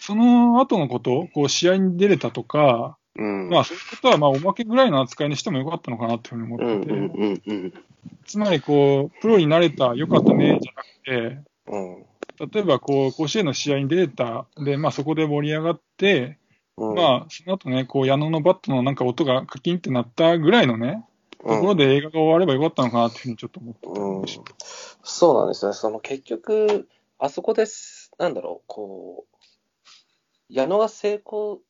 [0.00, 3.48] その後のこと、こう試合に出れたとか、うん。
[3.50, 7.88] まあそういうことはまあおまけぐらいの扱いにしてもよかったのかなっていうふうにうん思ってて。
[8.26, 11.38] つまりこう、プロになれた、よかったね、じゃなくて、
[11.70, 12.06] うん。
[12.52, 16.38] 例えばこう、甲子園の試合に出れた、で、まあそこで盛り上がって、
[16.76, 16.94] うん。
[16.94, 21.04] まあその後ね、こう、矢野のバットのなんか音がカキンってなったぐらいのね、
[21.40, 24.24] ところで映画が終わればよかったのかなっていうふうにちょっと思ってたうん。
[25.04, 25.76] そうなんですよね。
[25.76, 29.36] その結局、あそこです、なんだろう、こう、
[30.48, 31.60] 矢野が成功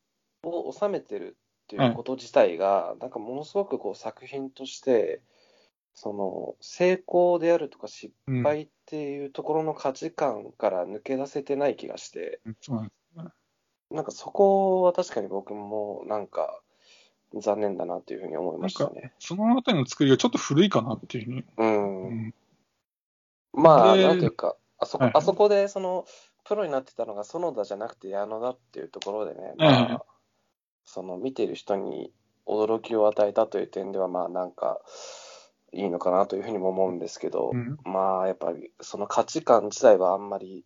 [0.43, 5.21] を収めてるっていうこと自体が、なんかものすごくこう作品として、
[6.01, 12.41] その成功であるとか失うん、敗っていうところの価値観から抜け出せてない気がして、
[13.91, 16.61] なんかそこは確かに僕もなんか
[17.35, 19.13] 残念だなっていうふうに思いましたね。
[19.19, 21.45] そのあたりの作りがちょっと古いかなっていうふうに。
[21.57, 22.07] うん。
[22.07, 22.35] うん。
[23.53, 26.07] まあ、でなんていうか、あそこ、はいあそこで、その、
[26.45, 30.05] プロになってたのが園田じゃなくて矢野だっていうところでね、はいまあ、
[30.85, 32.13] その、見ている人に
[32.47, 34.81] 驚きを与えたという点では、まあ、なんか、
[35.73, 40.65] いいのかなというふうにも思うんですけど、うんまあ、やっぱり、その価値観自体はあんまり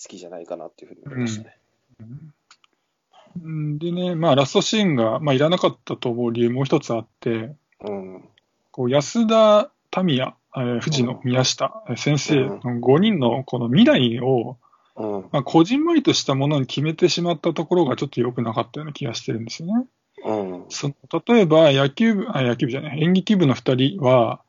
[0.00, 1.56] 好きじゃないかなっていうふうに思いましたね。
[2.00, 8.24] うんでね、まあラストシーンが、まあいらなかったと思う理由もう一つあって、うん。
[8.72, 9.70] こう安田
[10.02, 14.58] 民也、えー藤野、宮下、えー先生の5人のこの未来を、
[14.96, 15.28] うん。
[15.30, 19.86] まあ、こじんまりとしたものに決めてしまったところがちょっと良くなかったような気がしてるんですよね。
[20.24, 20.64] うん。
[20.68, 20.94] その
[21.26, 24.40] 例えば野球部、あ、野球部じゃない、演劇部の2人は、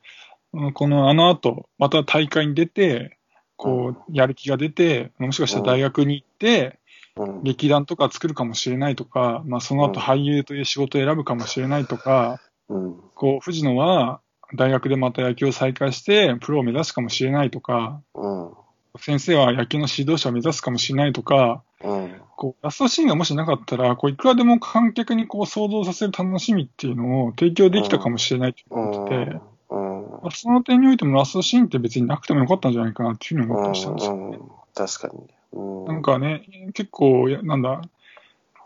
[0.54, 3.18] うんこのあの後、また大会に出て、
[3.56, 6.80] こう、やる気が出て、もしかしたら大学に行って、
[7.16, 7.44] うん。
[7.44, 12.96] 劇団とか作るかもしれないとか、まあ、その後うん俳優という仕事を選ぶかもしれないとか、うん。
[13.16, 14.22] こう、藤野は
[14.56, 18.52] 大学でまた野球を再開して、プロを目指すかもしれないとか、うん。
[19.00, 22.22] 先生は野球の指導者を目指すかもしれないとか、うん。
[22.36, 29.40] こう、ラストシーンがもしなかったら、こう、いくらでも観客にこう、想像させる楽しみっていうのを提供できたかもしれないと思ってて、
[29.70, 30.02] うん。
[30.02, 34.16] まあ、その点においてもラストシーンって別になくてもよかったんじゃないかなっていうふうに思ったりしたんですよ。
[34.16, 34.40] うん。
[34.74, 35.28] 確かに。
[35.54, 35.86] うん。
[35.86, 37.82] なんかね、結構、なんだ、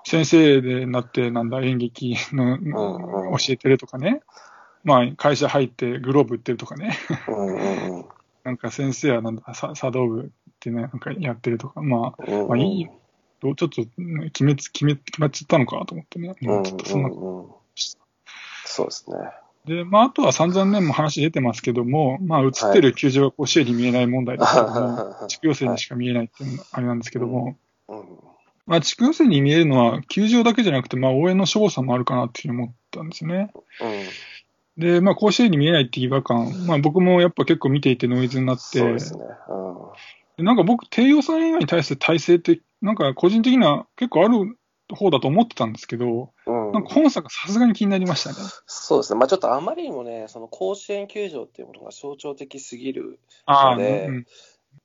[0.04, 4.22] 先生でなって、なんだ、演劇の、んうん教えてるとかね、
[4.84, 6.96] まあ、会社入ってグローブ売ってるとかね、
[7.28, 8.06] うんうんうん。
[8.46, 10.28] なんか先生はなんだ、さ茶道部っ
[10.60, 12.92] てね、なんかやってるとか、まあ、うんまあいいよ
[13.46, 16.36] どうちょっと、ね、決めつ、決め、決まっちゃったのかと思ってね。
[16.42, 17.48] うんちょっとそんなうんうん
[18.66, 19.18] そうですね。
[19.66, 28.04] で、まあ、あとは散々ね、もう話出てますけども、まあ、映ってる球場が甲子園に見えない問題ですけども、 地区予選にしか見えないっていうのがあれなんですけども、うん
[28.68, 33.52] まあ、地区予選に見えるのは、球場だけじゃなくて、まあ、応援の所さもあるかなっていうふうに思ったんですよね。
[34.78, 39.24] で、まあ、甲子園に見えないっていう違和感、まあ、僕もやっぱ結構見ていてノイズになって、そうですね。
[40.38, 44.58] でなんか僕、低予算映画に対して体制って、なんか個人的には結構ある
[44.94, 46.72] 方だと思ってたんですけど、うん。
[46.72, 48.36] なんか本作がさすがに気になりましたね。
[48.68, 49.20] そうですね。
[49.20, 54.26] まあちょっとあまりにもね、その甲子園球場っていうものが象徴的すぎる、ああ、でうん、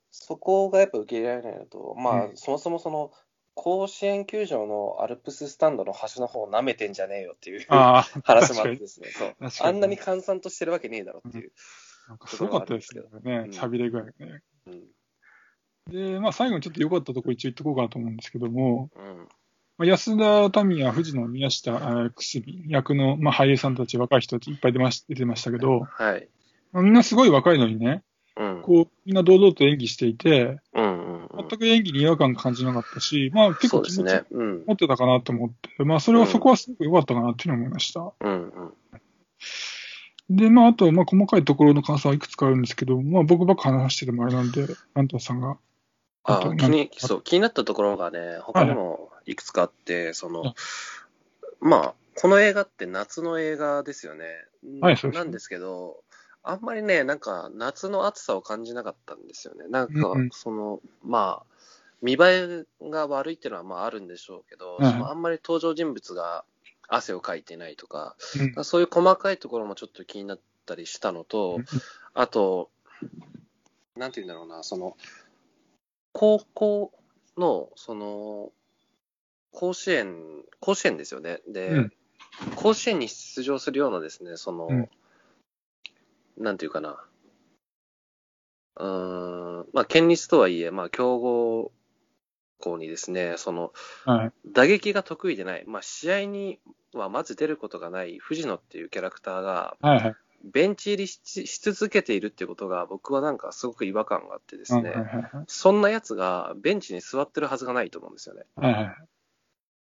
[0.09, 3.11] そこがやっぱ受け入れられないのと、まあ、うんそもそもその、
[3.53, 9.35] 甲子園球場のアルプススタンドの端の方を舐めてんじゃねえよっていう 話もあってですね、そう
[9.67, 11.51] あんなに閑散としてるわけねえだろっていう。
[12.07, 14.41] なんかすごかったですけどねう、んさびれ具合がね。
[14.65, 14.87] うん
[15.89, 19.27] で、まあ最後にちょっと良かったところ一応言っとこうかなと思うんですけども、うん
[19.77, 20.15] まあ、安
[20.51, 26.27] 田民也、藤野宮下、えー久住役の、まあ、俳優さんたち、若い人たちいっぱい出まし出てましたけど、はい。
[26.71, 28.03] まあ、みんなすごい若いのにね、
[28.37, 28.61] うん。
[28.61, 31.11] こう、みんな堂々と演技していて、うんうんうん
[31.49, 34.23] 全く演技に違和感感じなかったし、まあ結構気持ちね。
[34.31, 34.63] うん。
[34.67, 38.11] 持ってたかなと思って、まあそれは、うんそこはすごく良かったかなっていうふうに思いました。
[38.19, 38.49] うん
[40.29, 40.35] うん。
[40.35, 45.57] で、まああと、まあ細かいところの感想はいくつかあるんですけど、まあ僕ばっか話しててもあれなんで、アントンさんが。
[46.23, 50.53] あ気にそう気になったところがね、他にもいくつかあって、そのあ、
[51.59, 54.25] まあ、この映画って夏の映画ですよね。
[54.81, 56.03] はいそうですなんですけど、
[56.43, 59.67] あんまりね、なんか夏の暑さを感じなかったんですよね。
[59.69, 61.45] なんかうんうん、その、まあ、
[62.01, 66.45] 見栄えが悪いっていうのはまああるんでしょうけど、はいそのあんまり登場人物が
[66.87, 68.15] 汗をかいてないとか、
[68.55, 68.63] うん。
[68.63, 71.65] そういう細かいところもちょっと気になったったりしたのと、うん。
[72.13, 72.69] あと、
[73.97, 74.95] なんて言うんだろうな、その、
[76.13, 76.91] 高校
[77.37, 78.51] の、その、
[79.51, 81.41] 甲子園、甲子園ですよね。
[81.47, 81.93] で、うん
[82.55, 84.89] 甲子園に出場するようなですね、その、うん
[86.37, 87.03] なんていうかな、
[88.77, 91.71] うーん、まあ、県立とはいえ、まあ、強豪
[92.59, 93.73] 校にですね、その、
[94.05, 94.31] はい。
[94.47, 96.59] 打撃が得意でない、まあ、試合に
[96.93, 100.15] はまず出ることがない藤野っていうキャラクターが、はいはい。
[100.43, 104.93] ベンチ入りしし続けているっていうことが、僕はなんかすごく違和感があってですね、
[105.47, 108.43] そんなやつがベンチに座ってるはずがないと思うんですよね。
[108.55, 108.95] はいはい。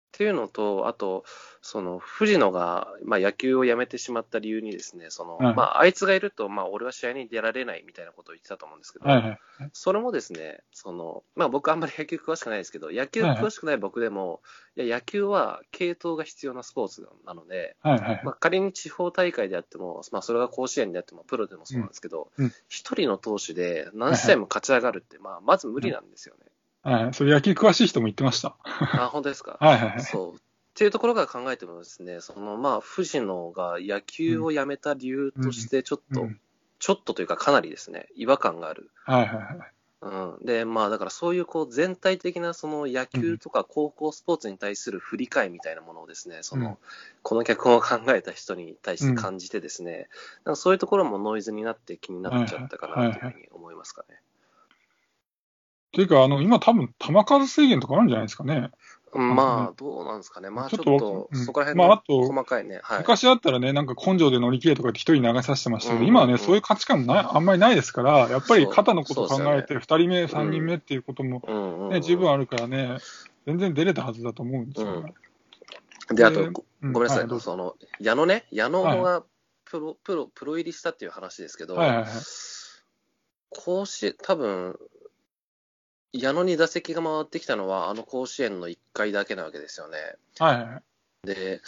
[0.09, 1.25] っていうのと、あと、
[1.61, 9.39] その藤野が、まあ、野球をやめてしまった理由にですね、そのはいまあ、あいつがいると、まあ、俺は試合に出られないみたいなことを言ってたと思うんですけど、はいはい。
[9.73, 14.41] それもですね、そのまあ、僕、あんまり野球詳しくないですけど、野球詳しくない僕でも、
[14.77, 26.47] いや野球は系統が必要なスポーツなので、はいはいまあ、仮に地方大会であっても、まあ、それが甲子園であっても、プロでもそうなんですけどうんうん、一、人の投手で何試合も勝ち上がるって、まあ、まず無理なんですよね。
[26.83, 27.15] はいはい。
[27.15, 28.57] それ野球詳しい人も言ってました。
[28.65, 29.57] あ、本当ですか？
[29.61, 30.01] はいはいはい。
[30.01, 30.35] そう。
[30.35, 30.39] っ
[30.75, 36.41] ていうところから考えてもですね、そのまあ、藤野が野球をやめた理由として、ちょっと、うん
[36.81, 38.93] ちょっとというかかなりですね、違和感がある。
[39.05, 39.59] はいはいはい。
[40.01, 46.79] うん、で、まあ、だからそういうこう全体的なその野球とか高校スポーツに対する振り返りみたいなものをですね、その、うん
[47.25, 50.09] この脚本を考えた人に対して感じてですね、
[50.45, 54.15] なんかそういうところもノイズになって気になっちゃったかなというふうに思いますかね。
[54.15, 54.28] っ
[55.93, 58.71] ていうか、あの、今多分、球数制限とかあるんじゃないですかね。
[59.15, 60.51] うんまあ、どうなんですかね。
[60.51, 62.81] まあ、ちょっとそこら辺のまああと細かいね。
[62.83, 62.99] はい。
[62.99, 66.09] 昔だったらね、なんか根性で乗り切れとかって一人流させてましたけど、うん。
[66.09, 72.99] 今はね、そういう価値観もないあんまりないですから、やっぱり肩のことを考えて、二人目、三人目っていうこともね、十分あるからね、
[73.47, 75.03] 全然出れたはずだと思うんですよ。
[75.03, 75.15] ね。
[76.11, 79.25] で、あと、でごめんなさい、その、矢野ね、矢野が
[79.65, 82.07] プロ、プロ、プロ入りしたっていう話ですけど、はいはいはい。
[83.51, 84.79] 甲子園、多分
[86.13, 89.99] 矢野に打席が回ってきたのは、あの甲子園の1回だけなわけですよね。
[90.39, 91.27] はいはいはい。
[91.27, 91.61] で、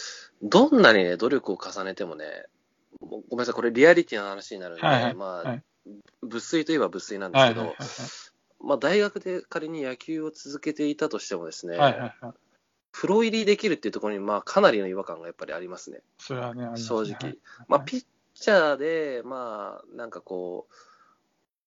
[0.43, 2.47] どんなにね、努力を重ねてもね、
[3.01, 5.63] もうごめんなさい、これリアリティの話になるんで、はいはいまあ、はい
[6.23, 7.89] 物粋といえば物粋なんですけど、はいはいはい
[8.63, 12.33] まあ、大学で仮に野球を続けていたとしてもですね、はいはいはい。
[12.93, 16.01] プロ入りできるっていうところに、まあ、かなりの違和感がやっぱりありますね。
[16.19, 17.17] それはね、ありますね正直。
[17.21, 17.39] はい
[17.69, 20.75] まあ、ピッチャーで、まあ、なんかこう、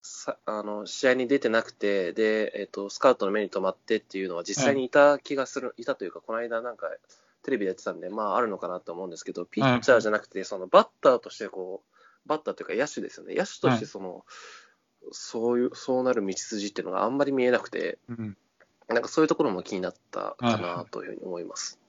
[0.03, 6.87] さあの試合に出てなくてで、えっと、スカウトの目に留まってっていうのは実際にいた気がする、い、たというか、この間なんか
[7.41, 11.81] テレビでやってたんで、まあ、あるのかなと思うんですけど、ピッチャーじゃなくて、そのバッターとしてこ
[12.25, 14.25] う、バッターというか野手ですよね、野手としてその、
[15.11, 18.37] そういう、そうなる道筋っていうのがあんまり見えなくて、うん。
[18.89, 21.79] なんかそういうところも気になったかなというふうに思います。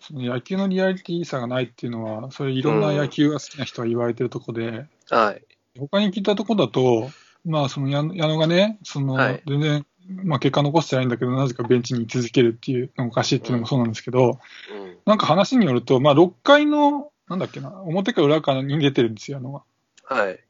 [0.00, 5.44] その野球のリアリティさがないっていうのは、それいろんな野球が好きな人は言われてるとこで、はい。
[5.78, 7.10] 他に聞いたとこだと、
[7.44, 9.86] まあ、その矢野がね、その、はい全然、
[10.24, 14.38] まあ、結果残してないんだけど、なぜかベンチに居続けるっていうのがおかしいっていうのもそうなんですけど、
[14.72, 14.96] うん。
[15.06, 19.62] なんか話によると、まあ、6回の、なんだっけな、表か裏かに出てるんですよ、矢野が。
[20.04, 20.40] はい。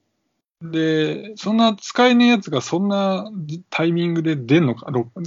[0.62, 3.30] で、そんな使えねえやつがそんな
[3.68, 5.10] タイミングで出んのか、ろ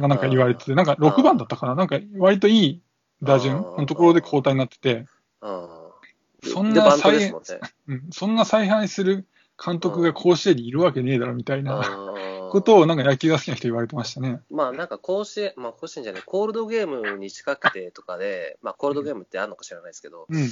[0.00, 2.82] なんか言われてて、なんか6番だったかな、なんか割といい
[3.22, 5.06] 打順のところで交代になってて、
[5.40, 5.77] あー
[6.42, 7.60] そんなでバントですもんね。
[7.88, 9.26] うん、そんな采配する
[9.62, 11.82] 監督が甲子園にいるわけねえだろみたいな
[12.50, 14.40] ことをなんか野球が好きな人言われてましたね。
[14.50, 20.48] まあなんか甲子園、まあ甲子園じゃない、コールドゲームに近くてとかで、まあコールドゲームってあるのか知らないですけど、うん。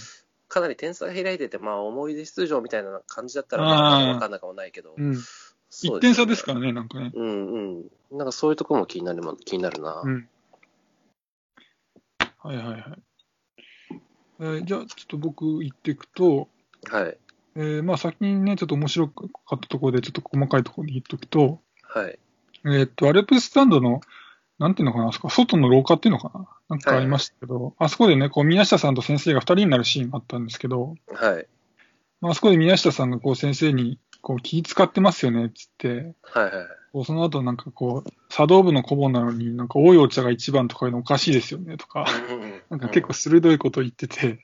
[0.49, 5.17] かなり点差が開いてて、まあ思い出出場みたいな感じだったら、わかんなくもないけど、うん。
[5.71, 7.13] そう1点差ですかからね、なんかね。
[7.15, 8.19] うんうん。
[8.19, 10.03] なんかそういうところも気になるも気になるな。
[10.05, 10.29] うん。
[12.39, 12.83] はいはいはい。
[14.41, 16.49] えーじゃあ、ちょっと僕言っていくと、
[16.91, 17.19] はい。
[17.57, 19.25] えーまあ先にね、ちょっと面白か
[19.57, 22.19] ったところで、ちょっと細かいところで言っておくと、はい。
[22.65, 24.01] えーっと、アルプススタンドの、
[24.59, 31.47] なんていうのかな、あそこ外の廊下っていうのかななんかありましたけど、あそこでね、こう、宮下さんと先生が二人になるシーンがあったんですけど、はい。
[32.21, 36.53] まあ、あそこで宮下さんがこう先生に、こう気使ってますよねっつって、はいはい。
[36.97, 42.07] こうその後なんかこう、茶道部の顧問なのになんか多いお茶が一番とかいうのおかしいですよねとか、
[42.71, 44.41] なんか結構鋭いことを言ってて。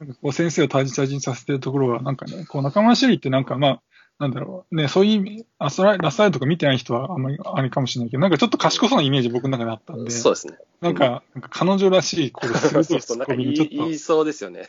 [0.00, 3.82] なんかこう先生をタジタジにさせてるところが、なんかね、こう仲間主義ってなんかまあ、
[4.18, 10.54] なんだろう、ね、そういう意味、ラスライラスライとか見てない人はあんまりあれかもしれないけど、なんかちょっと賢そうなイメージ僕の中であったんで、そうですね。
[10.80, 14.66] なんか、なんか彼女らしい、こう、 鋭いツそうそう、なんかッコミ言い言いにちょっと、そうですよね。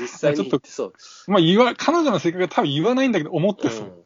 [0.00, 0.92] 実際に言ってそう。
[1.26, 4.04] まあ言わ、彼女の性格が多分言わないんだけど、思ってそう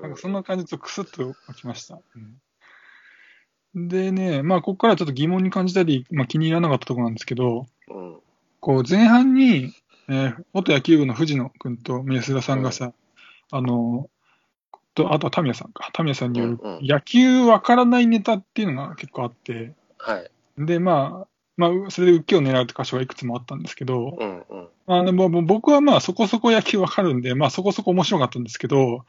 [0.00, 1.98] なんかそんな感じでちょっとクスッときました。
[2.14, 2.36] うん
[3.76, 8.16] でね、まあここからちょっと疑問に感じたり、まあ気に入らなかったところなんですけど、うん。
[8.60, 9.74] こう前半に、
[10.08, 12.92] えー元野球部の藤野君と宮須田さんがさ、
[13.50, 14.08] あの、
[14.94, 15.90] とあとはタミヤさんか。
[15.92, 20.30] タミヤさんによる、うんうん野球わからないネタっていうのが結構あって、はい。
[20.58, 24.68] で、まあ、まあ、それで受けを狙うって箇所がいくつもあったんですけど、うんうん。
[24.86, 29.00] まあ、でももう僕はまあそこそこ野球わかるんで、まあそこそこ面白かったんですけど、うん。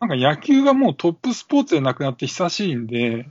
[0.00, 3.28] なんか野球がもうトップスポーツでなくなって久しいんで、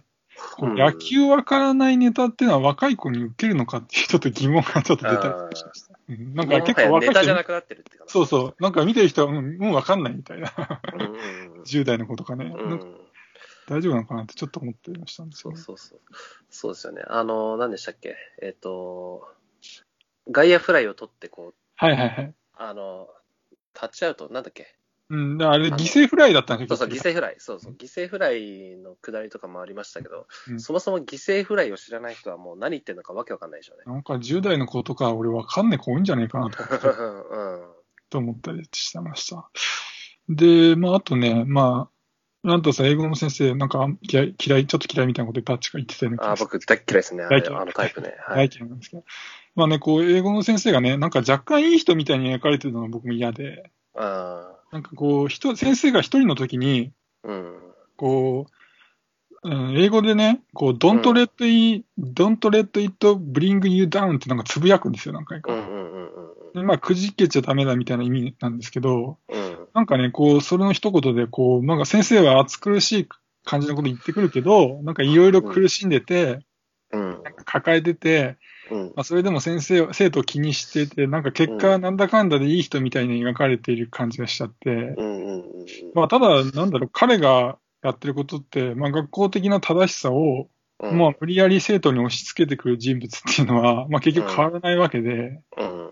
[0.57, 5.90] こううん野球わからないネタっていうのは若い子に受けるのかっていうちょっと疑問がちょっと出たりしました。
[6.15, 10.53] うんなんか結構若いネタじゃなくなってるってそうそう、なんか見てる人は、うん、もうわかんないみたいな。
[10.93, 12.97] うんうんうん 10代の子とかね、うん。
[13.67, 15.57] 大丈夫なのかなってちょっと思ってましたんですよね。
[15.59, 16.01] そうそうそう。
[16.49, 17.03] そうですよね。
[17.07, 18.15] あの、何でしたっけ？
[18.41, 19.27] えっ、と、
[20.29, 22.33] 外野フライを取って、こう、はいはいはい。
[22.55, 23.09] あの、
[23.73, 24.75] タッチアウト、なんだっけ？
[25.11, 27.35] うん、あれ犠牲フライだったんですそうそう、犠牲フライ。
[27.37, 33.93] そうそう、犠牲フライの下りとかもありましたけど、うんそもそも犠牲フライを知らない人はもう何言ってるのかわけわかんないでしょうね。
[33.93, 36.89] なんか10代の子とか俺わかんない子多いんじゃないかなとか
[37.29, 37.65] うん。
[38.09, 39.49] と思ったりしてました。
[40.29, 41.89] で、まあ、あとね、ま
[42.43, 46.17] あ、なんとさ、英語の先生、なんか嫌い、嫌い、ちょっと嫌いみたいなことタッチが言ってたよね。
[46.21, 47.23] あー、僕大っ嫌いですね。
[47.23, 48.15] あれ大嫌いあのタイプね。
[48.25, 48.49] は大い。
[48.53, 49.03] 嫌いなんですけど。
[49.55, 57.55] まあね、こう、英語の先生がね、なんか若干いい人みたいに描かれてるのが僕も嫌で、あなんかこう、人、先生が一人の時に、ーうん。
[57.97, 58.47] こ
[59.43, 65.51] う、うん、英語でね、こう、don't let it, don't let it bring you down ってなんかつぶやくんですよ、何回か。
[65.51, 69.67] うんうんうんうんでまあ、くじけちゃダメだみたいな意味なんですけど、うん。
[69.73, 73.09] なんかね、こう、それの一言で、こう、なんか先生は暑苦しい
[73.45, 76.39] 感じのこと言ってくるけど、なんかいろいろ苦しんでて、
[76.91, 77.23] うん。
[77.45, 78.37] 抱えてて、
[78.69, 78.85] うん。
[78.87, 84.95] まあ、それでも先生、生徒を気にしてて、なんか結果、なんだかんだでいい人みたいに描かれている感じがしちゃって、
[85.93, 90.49] まあ、ただ、なんだろう、彼がやってることって、まあ、学校的な正しさを、
[90.79, 90.97] うん。
[90.97, 95.91] まあ、無理やり生徒に押し付けてくる人物っていうのは、まあ、結局変わらないわけで、うん。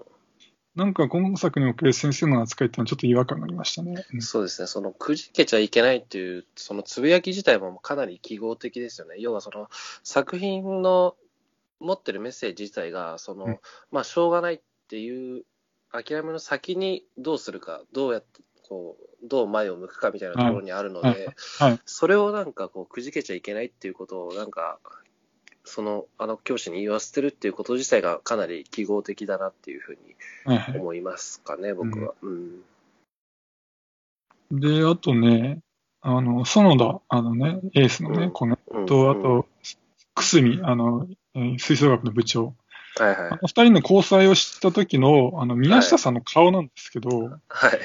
[0.76, 4.05] なんか今作における先生の扱いっていうのはちょっと違和感がありましたね。
[4.13, 9.15] うんそうですね、そのくじけちゃいけないっていう、そのつぶやき自体もかなり記号的ですよね。
[9.20, 9.67] 要はその
[10.03, 11.15] 作品の
[11.80, 13.59] 持ってるメッセージ自体が、その、うん。
[13.91, 15.43] まあ、しょうがないっていう
[15.91, 21.71] 諦めの先にどうするか、どうやって、こう、どう前を向くかみたいなところにあるので、はい。
[21.71, 21.80] はい。
[21.86, 24.80] それをなんかこう、くじけちゃいけないっていうことを、なんか、
[25.63, 29.97] その、あの教師に言わせてるっていうこと自体がかなり記号的だなっていうふう
[30.73, 32.13] に思いますかね、僕は。
[32.21, 32.61] うん。
[34.51, 35.59] で、あとね、
[36.01, 38.32] あの、園田、あのね、エースのね、うん。
[38.32, 38.86] 子ね、うん。
[38.86, 39.21] と、あうん。
[39.21, 39.47] と、
[40.15, 41.18] くすみ、あの、えー
[41.57, 42.55] 吹奏楽の部長。
[42.97, 43.38] はいはいあの。
[43.43, 47.80] 二人の交際を知った時の、あの、宮下さんの顔なんですけど、なんはい。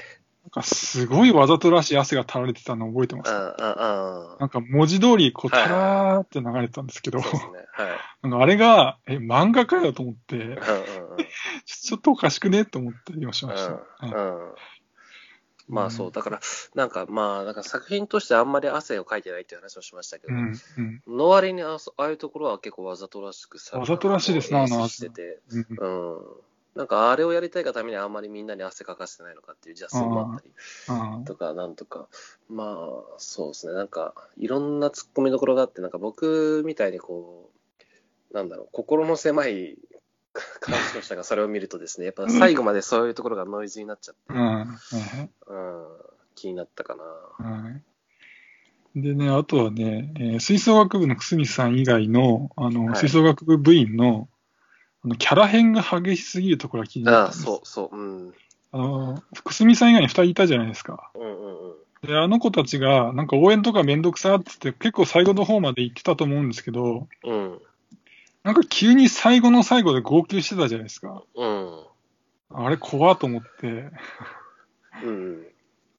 [0.51, 3.33] かすごいわざとらしい汗が垂られてたの覚えてます？
[3.33, 7.51] なんか文字通り、こう、はいたらーって流れてたんですけど、あ、そうですね。
[7.73, 7.89] はい。
[8.23, 10.59] なんかあれが、え、漫画かよと思って、
[11.67, 12.63] ちょっとおかしくね？
[12.63, 13.73] って思ったりもしました。
[13.73, 14.55] はいうんうん。
[15.69, 16.41] まあそう、だから、
[16.75, 25.67] なんかまあ、なんか作品としてあんまり汗をかいてないっていう話をしましたけど、うん、うん、の割にあそああいうところは結構わざとらしくさわざとらしいですなあのしてて、うん。
[25.79, 26.21] うん。
[26.75, 30.53] なんかあれをやりたいがためにあんまりみんなに汗かかせてないのかっていう邪推もあったり
[30.89, 32.09] あとか、なんとか、
[32.51, 37.49] まあ、そうですね、なんか、いろんな突っ込みどころがあって、なんか僕みたいにこ
[38.33, 39.79] う、なんだろう、心の狭い
[40.61, 44.39] 感じの人がそれを見るとですね、やっぱ最後までそういうところがノイズになっちゃって、うん。
[44.39, 45.87] はいうん、
[46.35, 47.03] 気になったかな。
[47.05, 47.83] はい。
[49.01, 54.29] でね、あとはね、えー吹奏楽部の久住さん以外の、あの、はい吹奏楽部部員の、
[55.05, 57.45] あの、キャラ変が激しすぎるところが気になああ、ったんです。
[57.45, 58.27] そうそう、うん。
[58.29, 58.35] うん
[58.73, 61.13] あの、久住さん以外に二人いたじゃないですか。
[61.15, 61.27] うんう
[61.71, 62.09] ん。
[62.09, 67.61] で、あの子たちが、なんか応援とかめんどくさって言って、結構最後の方まで行ってたと思うんですけど、うん。
[68.45, 71.25] なんか急に最後の最後で号泣してたじゃないですか。
[71.35, 71.85] うん。
[72.51, 73.91] あれ怖っと思って、
[75.03, 75.47] うん。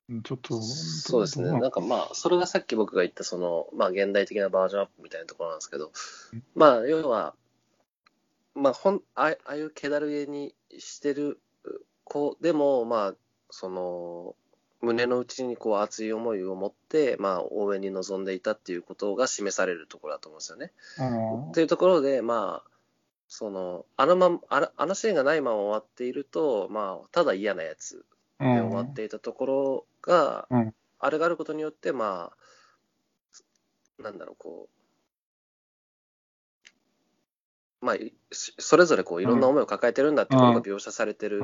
[0.08, 1.50] うんちょっと、そうですね。
[1.60, 5.91] なんかまあ、それがさっき僕が言った、その、まあ、現代的なバージョンアップみたいなところなんですけど、
[6.54, 7.34] まあ、要は、
[8.54, 11.39] まあ、ほん、ああああいう気だるげにしてる
[12.04, 13.16] 子でも、まあ、
[13.50, 14.36] その、
[14.82, 20.72] 胸の内にこう熱い思いを持って、まあ、応援に臨んでいたっていうことが示されるところだと思うんですよね。
[21.48, 21.52] うん。
[21.54, 22.70] というところで、まあ、
[23.28, 28.06] その、あのまま、あのあのシーンがないまま終わっていると、まあ、ただ嫌なやつ
[28.40, 30.74] で終わっていたところが、うん。
[31.00, 32.32] あれがあることによって、ま
[34.00, 34.75] あ、なんだろう、こう、
[37.86, 41.44] まあ、いそれぞれこういろんな思いを抱えてるんだってことが描写されてる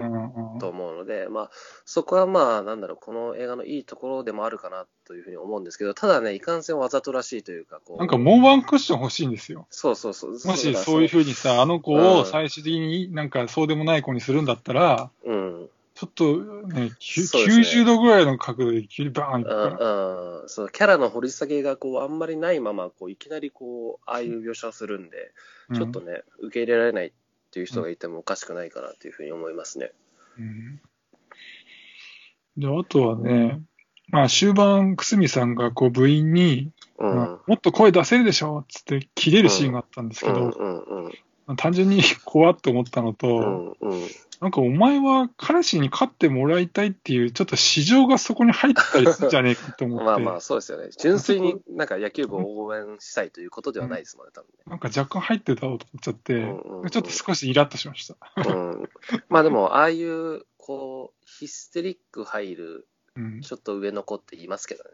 [0.59, 1.49] と思うので、まあ、
[1.85, 9.67] そこはまあ、なんだろう、この映画のいいところでもあるかなというふうに思うんですけど、ただね、いかんせんわざとらしいというか、こう、なんかもうワンクッション欲しいんですよ。
[9.69, 10.31] そうそうそう。
[10.31, 15.69] もしそういうふうにさ、あの子うんを最終的になんかそうでもない子にするんだったら、うん。
[16.01, 19.65] ちょっとね、ね90度ぐらいの角度で急にバーンいくから。
[19.67, 25.31] うんうん、そのキャラの掘り下げがこうあんまりないままこういきなりこうああいう描写をするんで、
[25.69, 27.11] うんちょっとね受け入れられないっ
[27.51, 29.91] ていう人がいてもおかしくないかなっていうふうに思いますね。
[30.39, 30.81] うん
[32.57, 33.61] で、あとはね、
[34.09, 37.15] まあ終盤、くすみさんがこう部員に、うん。
[37.15, 41.11] まあもっと声出せるでしょっつって切れるシーンがあったんですけど、うんうんうん
[41.57, 44.07] 単純に 怖って思ったのと、うんうん
[44.41, 50.89] なんかお前は彼氏に勝ってもらいたいっていう、ちょっと市場がそこに入ってたりするんじゃねえかと思って、まあまあそうですよね。
[50.97, 58.15] 純粋になんか野球部を応援したいということではないですもんね、多 分なんか若干入ってたと思っちゃって、うんうんうんちょっと少しイラッとしました。
[58.43, 58.51] ね。
[58.51, 58.89] うん。
[59.29, 64.89] まあでも、ああいう、こう、ヒステリック入る、うん、ちょっと上の子って言いますけどね。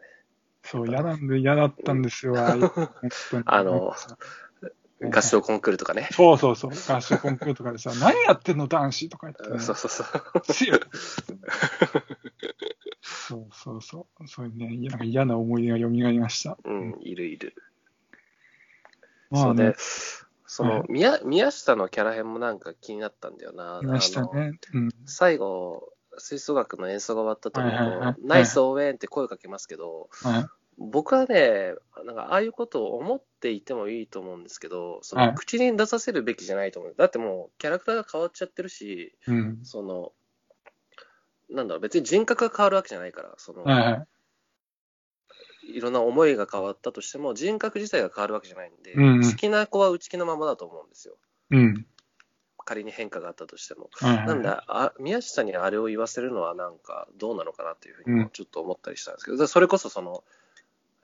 [0.62, 2.70] そう、嫌なんで嫌だったんですよ、ああいう
[3.46, 3.94] あの
[5.00, 6.08] 合唱コンクールとかね。
[6.12, 10.40] そうそうそう、合唱コンクールとかでさ、 何やってんの男子とか言って、ね、そうそうそう。
[10.52, 10.80] 強い
[13.02, 16.58] そうそうそう、そういうね、なんか嫌な思い出が蘇りました。
[16.64, 17.54] うん、いるいる。
[19.30, 19.74] まあそうでね、、
[20.46, 23.80] その、宮宮下のキャラ編もなんか気になったんだよな。
[23.82, 24.58] いましたあのね。
[24.72, 24.88] うん。
[25.06, 30.46] 最後、吹奏楽の演奏が終わった時はいはいはいも、ナイス応援って声かけますけど、はい。
[30.78, 31.74] 僕はね、
[32.06, 36.94] なんかああいうことを思っていてもいいと思うんですけど、そはいの口に出させるべきじゃないと思う。
[36.96, 39.58] だってもうキャラクターが変わっちゃってるし、うん。
[39.64, 40.12] その、
[41.50, 44.06] なんだろう、別に人格が変わるわけじゃないから、その、はいはい。
[45.70, 51.16] いろんな思いが変わったとしても、人格自体が変わるわけじゃないんで、うんな子は内気のままだと思うんですよ。
[51.50, 51.86] うん。
[52.64, 53.88] 仮に変化があったとしても。
[53.94, 54.26] はいはい。
[54.26, 60.22] なんだあ、宮下にあれを言わせるのはなんかどうなのかなっていうふううんにもちょっと思ったりしたんですけど、でそれこそその、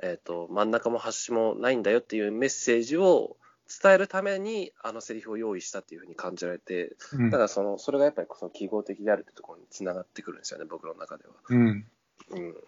[0.02, 3.36] えっ、と、真ん中も端もないんだよっていうメッセージを
[3.82, 11.34] 伝えるためにあのセリフを用意したっていうふうに感じられて、うんだからその、それがやっぱりその記号的であるってところにつながってくるんですよね、僕の中では。
[11.48, 11.86] うん。
[12.30, 12.54] うん。
[12.54, 12.64] だか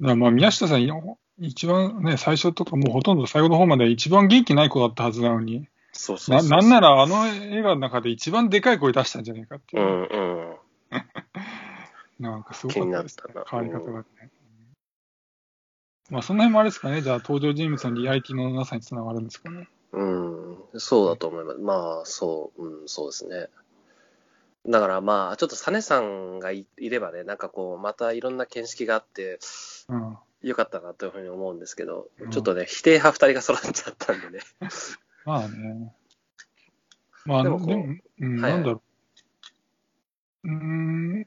[0.00, 6.48] らまあ、宮下さん、一番ね、最初とかもうほとんど最後の方まで一番元気ない子だったはずなのに、なそうそうそう。
[6.48, 10.16] なんならあの映画の中で一番でかい声出したんじゃないかっていうう、んう
[10.52, 10.56] ん。
[12.20, 14.30] なんかすごかったですね変わり方がね。
[16.10, 19.68] まあ、その辺もあれですかね、じゃあ登場人物のリアリティのなさにつながるんですかね。
[19.92, 21.58] うん、そうだと思います。
[21.58, 23.48] まあ、そう、うん、そうですね。
[24.66, 29.38] だからまあ、ちょっとサネさんがいいればね、なんかこう、またいろんな見識があって、
[29.88, 30.18] うん。
[30.42, 34.40] よかったなというふうに思うんですけど、うんちょっとね、否定派二人が揃っちゃったんでね。
[35.24, 35.94] まあね。
[37.24, 37.90] まあ、でも、でもこ
[38.20, 38.82] ううん、はいなんだろ
[40.44, 40.48] う。
[40.48, 41.26] うーん。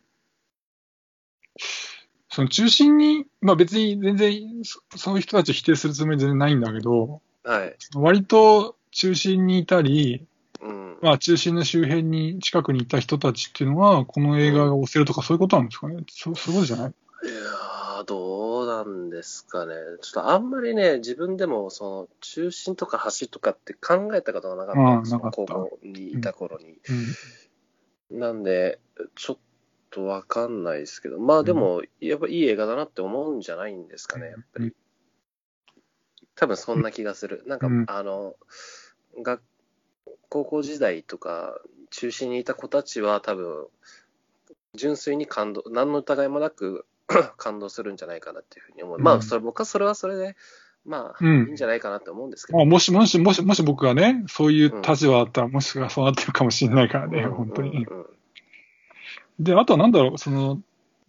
[2.37, 7.75] その中心に、まあ別に全然そそういう人たちを否定するつもり全然ないんだけど、はい。
[7.95, 10.23] 割と中心にいたり、
[10.61, 10.99] うん。
[11.01, 16.03] まあ中心の周辺に近くにいた人たちっていうのは、この映画が押せるとかそういうことなんですかね。
[16.09, 16.93] そそういうことじゃない？
[17.23, 19.73] いやー、どうなんですかね。
[20.03, 26.77] ちょっとあんまりね、自分でも、その、中心とか端とかって考えたことがなかったんですよ高校にいた頃に。
[28.11, 28.19] うん。
[28.19, 28.77] なんで、
[29.15, 29.37] ちょっ
[29.89, 34.73] とわかんないですけど、まあでも、やっぱいい映画だなって思うんじゃないんですかね、やっぱり。
[36.35, 37.43] 多分そんな気がする。
[37.47, 38.35] なんか、うんあの、
[39.21, 39.41] 学
[40.29, 41.59] 高校時代とか、
[41.89, 43.67] 中心にいた子たちは多分、
[44.73, 46.85] 純粋に感動、何の疑いもなく
[47.37, 48.99] 感動するんじゃないかなっていうふうに思う。
[48.99, 50.35] まあ、うんそれ僕はそれはそれで、
[50.85, 52.57] まあ、うんいいんじゃないかなって思うんですけど。
[52.57, 57.85] まあ、もし、もし、もし、もし僕がね、そういう立場だったら、もしかそうなってるかもしれないからね、うん本当に。
[57.85, 58.16] うんうん
[59.39, 60.61] で、あとはなんだろう、その、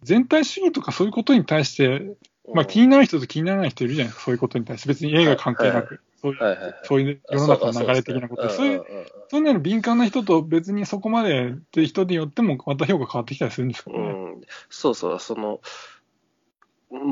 [0.03, 2.15] 全体主義とかそういうことに対して、
[2.53, 4.89] まあ気に、になる人と気にならない人いるじゃないですか、そういうことに対して。
[4.89, 8.49] 別に映画関係なく、そういう、世の中の流れ的なこと。
[8.49, 8.83] そういう、
[9.29, 13.97] そういうのに敏感な人と別にそこまでって人によってもまた評価変わってきたりするんですかね。
[13.97, 14.01] う
[14.37, 15.61] ん、そうそう、その、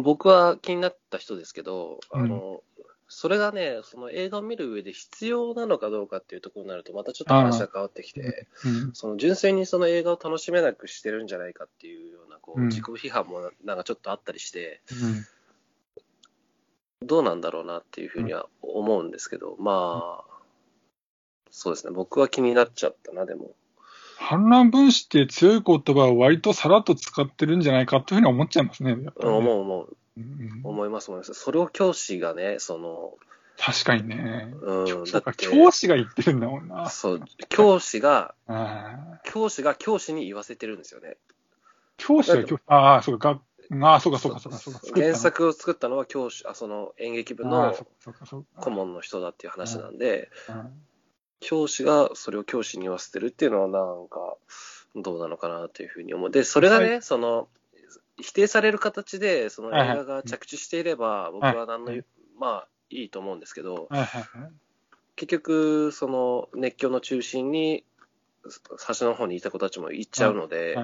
[0.03, 2.61] 僕は気になった人ですけど、あの、
[3.09, 8.93] それがね、その映画を見る上で必要なのかどうかっていうところになると、またちょっと話が変わってきて、うん。
[8.93, 14.81] その純粋にその映画を楽しめなくしてるんじゃないかっていうような、こう、うん自己批判もなんかちょっとあったりして、
[17.01, 17.07] うん。
[17.07, 20.37] どうなんだろうなっていうふうには思うんですけど、まあ、
[21.49, 23.55] そうですね、僕は気になっちゃったな、でも。
[24.17, 28.95] 反乱分子って強い言葉を割とさらっと使ってるんじゃないかというふうに思っちゃいますね。
[28.95, 29.97] ね思う思う、うん
[30.63, 31.33] 思います思います。
[31.33, 33.13] それを教師がね、その、
[33.57, 34.53] 確かにね。
[34.61, 36.89] うん、だって、教師が言ってるんだもんな。
[36.89, 38.35] そう、教師が、
[39.23, 41.17] 教師が教師に言わせてるんですよね。
[41.97, 43.41] 教師が教師、ああ、そうか、
[43.71, 44.79] がああ、そうか、そうか、そうか、そうか。
[44.93, 47.75] 原作を作ったのは教師、あその演劇部あの。
[48.57, 50.81] 顧問の人だっていう話なんで、うん
[51.39, 54.37] 教師がそれを教師に言わせてるっていうのはなんか、
[54.95, 56.31] どうなのかなというふうに思う。
[56.31, 57.47] で、それがね、その、
[58.21, 62.05] 否定される形で、その映画が着地していれば、僕は何の、はい
[62.37, 63.89] まあ、いいと思うんですけど。
[65.15, 67.83] 結局、その熱狂の中心に、
[68.77, 70.77] 端の方にいた子たちも行っちゃうので、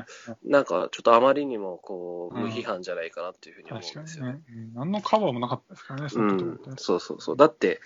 [0.43, 4.33] なんかちょっとあまりにもこううん無批判じゃないかなっていうふうに思うんですよね。
[4.33, 4.41] ね。
[4.49, 7.37] うん何のカバーもなかったですからね、そうんそうそうそう。
[7.37, 7.79] だって、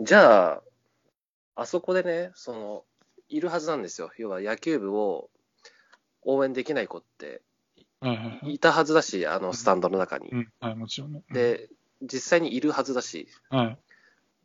[0.00, 0.62] じゃあ、
[1.56, 2.84] あそこでね、その、
[3.28, 4.10] いるはずなんですよ。
[4.18, 5.30] 要は野球部を
[6.22, 7.40] 応援できない子っては
[8.44, 10.28] いたはずだし、あのスタンドの中に。
[10.30, 11.22] うん、はい、もちろんね。
[11.28, 11.68] うん、で、
[12.02, 13.76] 実際にいるはずだし、は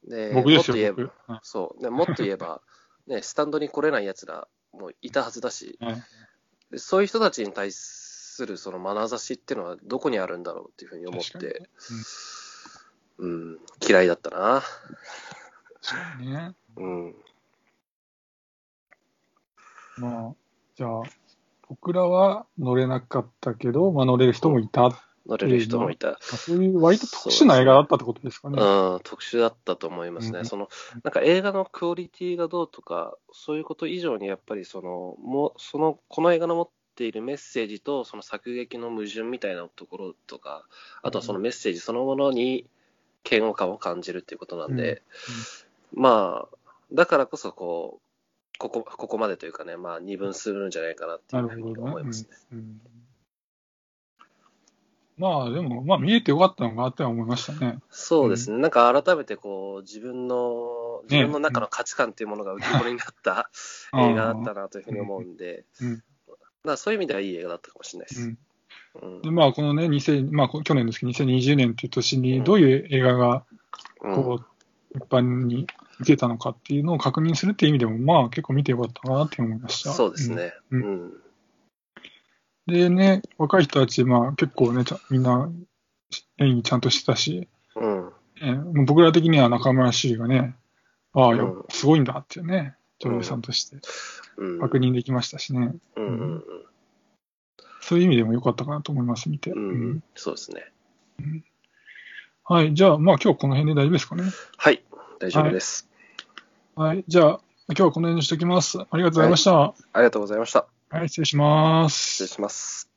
[0.06, 1.32] い、で僕ですよ、もっと言えば、僕。
[1.32, 1.82] はいそう。
[1.82, 2.62] でもっと言えば、
[3.08, 6.04] ね、スタンドに来れない奴らもいたはずだし、はい
[6.72, 11.70] でそういう人たちに対するその眼差しっていうのはどこにあるんだろうっていうふうに思っ確かにて、
[13.18, 14.62] うん、嫌いだったな。
[15.82, 16.56] 確かにね。
[16.78, 17.16] うん。
[19.97, 20.36] まあ、
[20.76, 21.02] じゃあ、
[21.72, 24.82] 僕らは乗れなかったけど、まあ、乗れる人もいた。
[24.82, 26.10] ま乗れる人もいた。
[26.10, 28.62] あそういう割と特殊な映画だったってことですかね。
[28.62, 30.40] うん、特殊だったと思いますね。
[30.40, 30.68] うんその、
[31.06, 40.66] なんか映画のクオリティがどうとか、そういうこと以上にやっぱりその、もう、その、この映画の持っているメッセージと、その作劇の矛盾みたいなところとか、
[41.04, 42.66] あとはそのメッセージそのものに
[43.30, 45.04] 嫌悪感を感じるっていうことなんで、
[45.94, 46.58] まあ、
[46.92, 48.11] だからこそこう、
[48.62, 52.30] ここ、ここまでというかね、まあ二分するんじゃないかなっていうふうに思いますね。。
[52.51, 52.57] うん。
[52.59, 52.82] うん。
[55.18, 57.80] まあ、でも、まあ、見えてよかったのかなっては思いましたね。
[57.89, 63.49] そうですね、なんか改めてこう自分の、自分の中の価値観っていうものが浮き彫りになった
[63.97, 66.03] 映画だったなというふうに思うんで、うん。
[66.64, 68.22] まあそういう意味ではいい映画だったかもしれないです。
[69.01, 69.16] うん。
[69.16, 69.22] うん。
[69.22, 73.45] で、まあ、このね、2000、まあ、こ去年ですけど、2020年っていう年に、どういう映画が、
[74.01, 74.16] うん。
[74.16, 75.68] こう、一般に
[76.02, 79.91] 受けたのかっていうのを確認するっていう意味でも、まあ、結構見てよかったかなって思いました。
[79.91, 80.54] そうですね。
[80.72, 81.14] ううんん。
[82.68, 85.49] でね、若い人たち、まあ結構ね、みんな
[86.38, 88.12] 演技ちゃんとしてたし、うん。
[88.41, 90.56] えーもう僕ら的には中村朱里がね、
[91.14, 91.36] ああ、
[91.70, 93.78] すごいんだっていうね、女優さんとして
[94.38, 94.60] うん。
[94.60, 96.43] 確認できましたしね、うんうん
[97.84, 99.52] そういう意味でも良かったかなと思います、見て。
[99.52, 99.58] うん。
[99.58, 100.04] うんううんん。
[100.16, 100.72] そうですね。
[102.43, 104.24] はい、じゃあ、まあ今日はこの辺で大丈夫ですかね。
[104.58, 104.84] はい。
[105.20, 105.88] 大丈夫です。
[105.89, 105.91] はい、
[107.08, 108.80] じゃあ、今日はこの辺にしておきます。
[108.80, 109.54] ありがとうございました。
[109.54, 110.66] はありがとうございました。
[111.04, 112.28] い、失礼します失礼。
[112.28, 112.91] します。